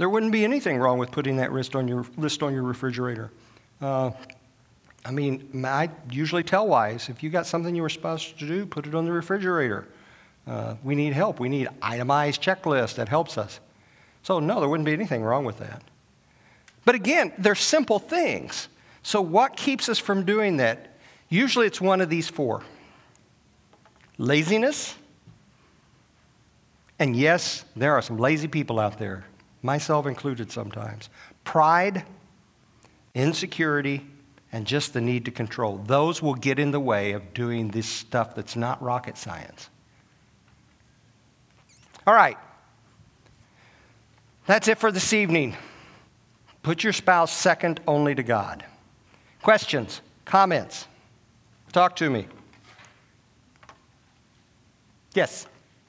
[0.00, 3.30] There wouldn't be anything wrong with putting that list on your, list on your refrigerator.
[3.82, 4.12] Uh,
[5.04, 8.64] I mean, I usually tell wives if you got something you were supposed to do,
[8.64, 9.86] put it on the refrigerator.
[10.46, 11.38] Uh, we need help.
[11.38, 13.60] We need itemized checklist that helps us.
[14.22, 15.82] So, no, there wouldn't be anything wrong with that.
[16.86, 18.68] But again, they're simple things.
[19.02, 20.96] So, what keeps us from doing that?
[21.28, 22.62] Usually it's one of these four
[24.16, 24.94] laziness.
[26.98, 29.26] And yes, there are some lazy people out there,
[29.62, 31.08] myself included sometimes.
[31.44, 32.04] Pride,
[33.14, 34.06] insecurity,
[34.52, 35.78] and just the need to control.
[35.78, 39.70] Those will get in the way of doing this stuff that's not rocket science.
[42.06, 42.38] All right.
[44.46, 45.56] That's it for this evening.
[46.62, 48.64] Put your spouse second only to God.
[49.42, 50.02] Questions?
[50.24, 50.86] Comments?
[51.72, 52.26] Talk to me.
[55.14, 55.46] Yes.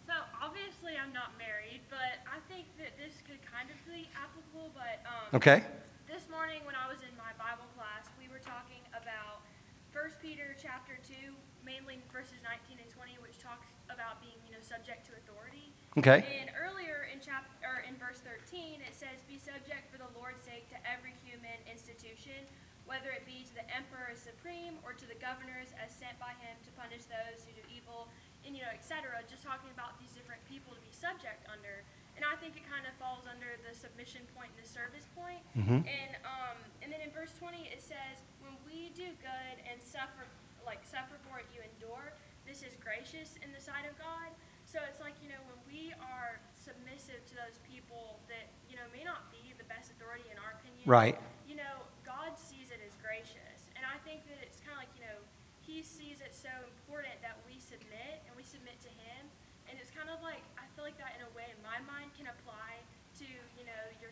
[0.08, 4.72] So obviously I'm not married, but I think that this could kind of be applicable.
[4.74, 5.64] But um, Okay.
[6.12, 9.48] this morning when I was in my Bible class, we were talking about
[9.96, 11.32] 1 Peter chapter 2,
[11.64, 15.72] mainly verses 19 and 20, which talks about being, you know, subject to authority.
[15.96, 16.28] Okay.
[16.36, 20.44] And earlier in chap or in verse 13, it says, "Be subject for the Lord's
[20.44, 22.44] sake to every human institution,
[22.84, 26.36] whether it be to the emperor as supreme or to the governors as sent by
[26.44, 28.12] him to punish those who do evil,
[28.44, 31.88] and you know, etc." Just talking about these different people to be subject under,
[32.22, 35.42] and I think it kind of falls under the submission point and the service point.
[35.58, 35.82] Mhm.
[35.90, 40.30] And um, and then in verse 20 it says, "When we do good and suffer,
[40.62, 42.14] like suffer for it, you endure.
[42.46, 44.30] This is gracious in the sight of God."
[44.70, 48.86] So it's like, you know, when we are submissive to those people that, you know,
[48.94, 50.86] may not be the best authority in our opinion.
[50.88, 51.18] Right.
[51.44, 53.68] You know, God sees it as gracious.
[53.76, 55.20] And I think that it's kind of like, you know,
[55.60, 59.28] He sees it so important that we submit and we submit to Him.
[59.68, 62.16] And it's kind of like, I feel like that in a way in my mind
[62.16, 62.80] can apply
[63.20, 63.28] to,
[63.60, 64.12] you know, your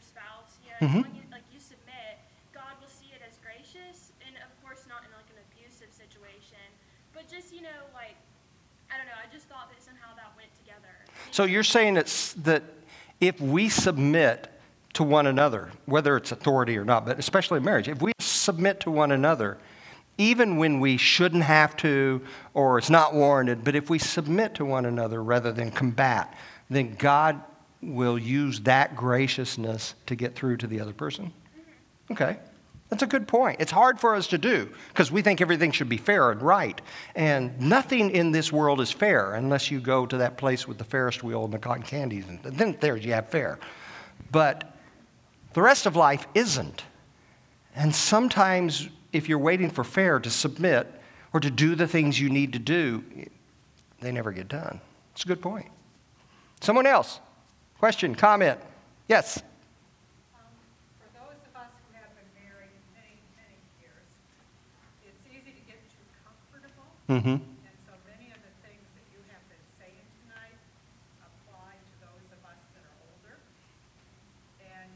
[0.80, 0.96] spouse.
[0.96, 1.12] You know, as Mhm.
[1.12, 2.20] long as, like you submit,
[2.54, 4.12] God will see it as gracious.
[4.26, 6.64] And of course, not in like an abusive situation.
[7.14, 8.16] But just, you know, like,
[8.92, 9.20] I don't know.
[9.22, 10.96] I just thought that somehow that went together.
[11.32, 12.64] So you're saying it's that
[13.20, 14.50] if we submit
[14.94, 18.80] to one another, whether it's authority or not, but especially in marriage, if we submit
[18.82, 19.58] to one another,
[20.18, 22.22] even when we shouldn't have to
[22.54, 26.36] or it's not warranted, but if we submit to one another rather than combat,
[26.70, 27.42] then God
[27.82, 31.32] will use that graciousness to get through to the other person?
[32.12, 32.38] Okay.
[32.90, 33.62] That's a good point.
[33.62, 36.82] It's hard for us to do because we think everything should be fair and right.
[37.16, 40.84] And nothing in this world is fair unless you go to that place with the
[40.84, 42.26] Ferris wheel and the cotton candies.
[42.28, 43.60] And then there you have fair.
[44.32, 44.76] But
[45.54, 46.84] the rest of life isn't.
[47.76, 50.88] And sometimes, if you're waiting for fair to submit
[51.32, 53.04] or to do the things you need to do,
[54.02, 54.82] they never get done.
[55.14, 55.68] It's a good point.
[56.60, 57.20] Someone else?
[57.80, 58.60] Question, comment?
[59.08, 59.40] Yes.
[60.36, 60.44] Um,
[61.00, 64.04] For those of us who have been married many, many years,
[65.08, 66.88] it's easy to get too comfortable.
[67.08, 67.40] Mm-hmm.
[67.40, 70.60] And so many of the things that you have been saying tonight
[71.24, 73.40] apply to those of us that are older.
[74.60, 74.92] And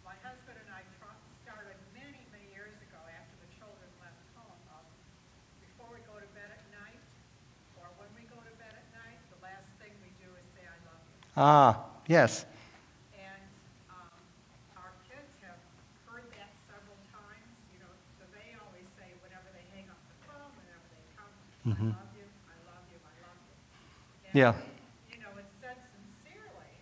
[0.00, 4.56] my husband and I tr- started many, many years ago after the children left home
[4.72, 4.82] of
[5.60, 7.00] before we go to bed at night
[7.76, 10.64] or when we go to bed at night, the last thing we do is say,
[10.64, 11.20] I love you.
[11.36, 12.44] Ah, yes.
[13.14, 13.38] And
[13.86, 14.10] um,
[14.74, 15.54] our kids have
[16.10, 20.18] heard that several times, you know, so they always say whenever they hang up the
[20.26, 23.54] phone, whenever they come, I love you, I love you, I love you.
[24.26, 24.52] And, Yeah.
[25.14, 26.74] You know, it's said sincerely.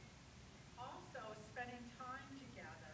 [0.80, 1.20] Also,
[1.52, 2.92] spending time together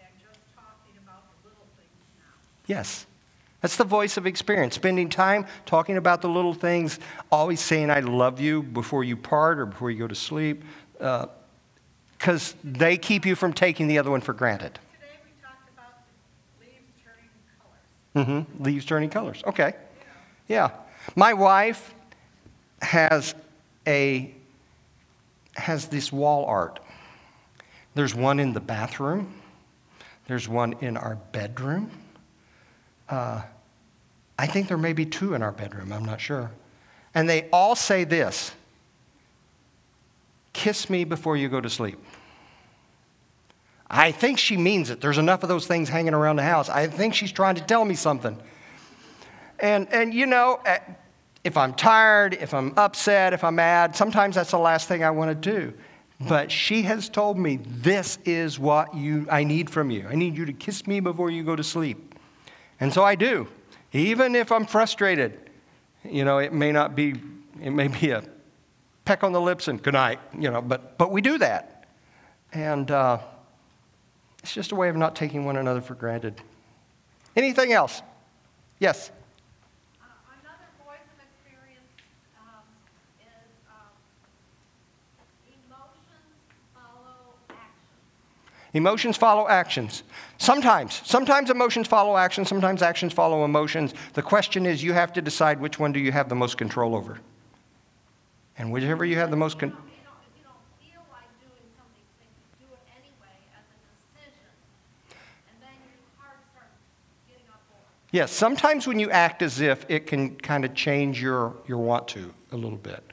[0.00, 2.32] and just talking about the little things now.
[2.64, 3.04] Yes.
[3.60, 4.76] That's the voice of experience.
[4.76, 7.00] Spending time talking about the little things,
[7.32, 10.62] always saying, I love you before you part or before you go to sleep,
[12.26, 14.80] because they keep you from taking the other one for granted.
[14.94, 15.92] Today, we talked about
[16.60, 17.30] leaves turning
[18.16, 18.44] colors.
[18.48, 18.64] Mm-hmm.
[18.64, 19.44] Leaves turning colors.
[19.46, 19.74] Okay.
[20.48, 20.70] Yeah.
[21.14, 21.94] My wife
[22.82, 23.36] has
[23.86, 24.34] a
[25.54, 26.80] has this wall art.
[27.94, 29.32] There's one in the bathroom.
[30.26, 31.92] There's one in our bedroom.
[33.08, 33.42] Uh,
[34.36, 35.92] I think there may be two in our bedroom.
[35.92, 36.50] I'm not sure.
[37.14, 38.50] And they all say this
[40.52, 42.00] Kiss me before you go to sleep.
[43.88, 45.00] I think she means it.
[45.00, 46.68] There's enough of those things hanging around the house.
[46.68, 48.36] I think she's trying to tell me something.
[49.60, 50.78] And, and you know, eh,
[51.44, 55.10] if I'm tired, if I'm upset, if I'm mad, sometimes that's the last thing I
[55.10, 55.72] want to do.
[56.20, 60.06] But she has told me, this is what you, I need from you.
[60.08, 62.14] I need you to kiss me before you go to sleep.
[62.80, 63.46] And so I do.
[63.92, 65.50] Even if I'm frustrated,
[66.04, 67.14] you know, it may not be,
[67.62, 68.24] it may be a
[69.04, 71.86] peck on the lips and good night, you know, but, but we do that.
[72.52, 73.18] And uh,
[74.46, 76.40] It's just a way of not taking one another for granted.
[77.34, 78.00] Anything else?
[78.78, 79.10] Yes.
[80.00, 81.90] Another Boysen experience
[82.38, 82.62] um,
[83.18, 83.26] is
[83.66, 83.90] um,
[85.52, 86.38] emotions
[86.72, 88.72] follow action.
[88.72, 90.04] Emotions follow actions.
[90.38, 91.02] Sometimes.
[91.04, 93.94] Sometimes emotions follow actions, sometimes actions follow emotions.
[94.12, 96.94] The question is you have to decide which one do you have the most control
[96.94, 97.18] over.
[98.56, 101.02] And whichever you have the most You con- know, you don't, if you don't feel
[101.10, 103.76] like doing something, then you do it anyway as a
[104.16, 104.48] decision.
[105.52, 106.80] And then your heart starts
[107.28, 107.84] getting on board.
[108.16, 112.08] Yes, sometimes when you act as if it can kind of change your, your want
[112.08, 113.04] to a little bit.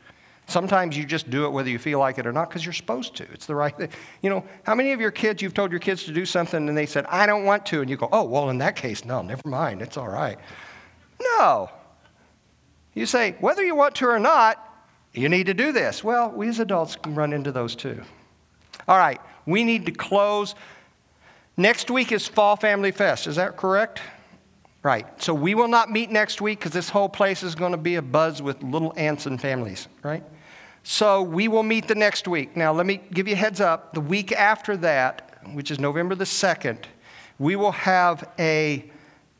[0.47, 3.13] Sometimes you just do it whether you feel like it or not because you're supposed
[3.17, 3.23] to.
[3.33, 3.89] It's the right thing.
[4.21, 6.77] You know, how many of your kids, you've told your kids to do something and
[6.77, 9.21] they said, I don't want to, and you go, oh, well, in that case, no,
[9.21, 10.39] never mind, it's all right.
[11.19, 11.69] No.
[12.93, 16.01] You say, whether you want to or not, you need to do this.
[16.01, 18.01] Well, we as adults can run into those too.
[18.87, 20.55] All right, we need to close.
[21.57, 23.99] Next week is Fall Family Fest, is that correct?
[24.83, 25.07] Right.
[25.21, 27.95] So we will not meet next week because this whole place is going to be
[27.95, 30.23] a buzz with little ants and families, right?
[30.83, 32.57] So we will meet the next week.
[32.57, 33.93] Now, let me give you a heads up.
[33.93, 36.83] The week after that, which is November the 2nd,
[37.39, 38.91] we will have a,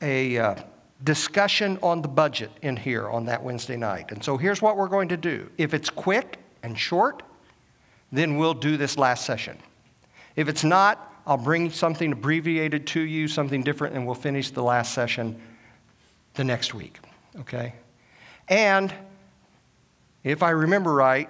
[0.02, 0.56] a uh,
[1.04, 4.12] discussion on the budget in here on that Wednesday night.
[4.12, 5.50] And so here's what we're going to do.
[5.58, 7.22] If it's quick and short,
[8.14, 9.58] then we'll do this last session.
[10.38, 14.64] If it's not, I'll bring something abbreviated to you, something different, and we'll finish the
[14.64, 15.42] last session
[16.34, 17.00] the next week.
[17.40, 17.74] Okay?
[18.50, 18.94] And
[20.24, 21.30] if I remember right,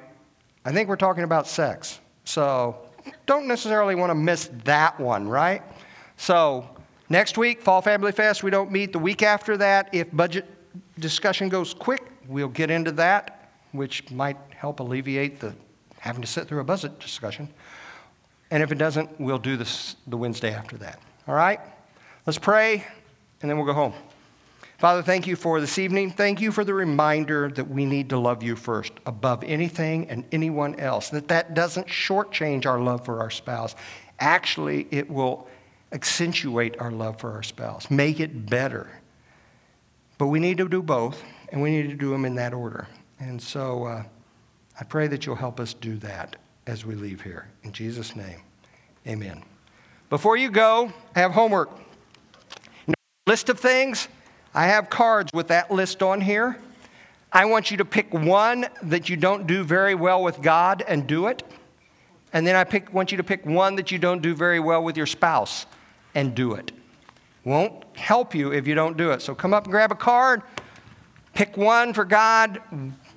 [0.66, 2.00] I think we're talking about sex.
[2.26, 2.78] So
[3.26, 5.62] don't necessarily want to miss that one, right?
[6.18, 6.68] So
[7.10, 8.94] next week, Fall Family Fest, we don't meet.
[8.94, 10.46] The week after that, if budget
[11.00, 15.54] discussion goes quick, we'll get into that, which might help alleviate the
[16.00, 17.48] having to sit through a budget discussion.
[18.54, 21.00] And if it doesn't, we'll do this the Wednesday after that.
[21.28, 21.60] All right?
[22.28, 22.86] Let's pray,
[23.42, 23.96] and then we'll go home.
[24.78, 26.12] Father, thank you for this evening.
[26.12, 30.24] Thank you for the reminder that we need to love you first above anything and
[30.32, 31.10] anyone else.
[31.10, 33.74] That that doesn't shortchange our love for our spouse.
[34.20, 35.48] Actually, it will
[35.92, 38.88] accentuate our love for our spouse, make it better.
[40.20, 42.88] But we need to do both, and we need to do them in that order.
[43.20, 44.04] And so uh,
[44.80, 46.36] I pray that you'll help us do that
[46.68, 47.48] as we leave here.
[47.64, 48.42] In Jesus' name,
[49.08, 49.44] amen.
[50.10, 51.72] Before you go, I have homework.
[53.26, 54.08] List of things.
[54.54, 56.58] I have cards with that list on here.
[57.32, 61.08] I want you to pick one that you don't do very well with God and
[61.08, 61.42] do it.
[62.32, 64.84] And then I pick, want you to pick one that you don't do very well
[64.84, 65.66] with your spouse
[66.14, 66.72] and do it.
[67.44, 69.22] Won't help you if you don't do it.
[69.22, 70.44] So come up and grab a card.
[71.34, 72.62] Pick one for God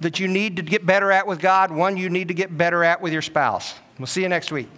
[0.01, 2.85] that you need to get better at with God, one you need to get better
[2.85, 3.75] at with your spouse.
[3.99, 4.69] We'll see you next week.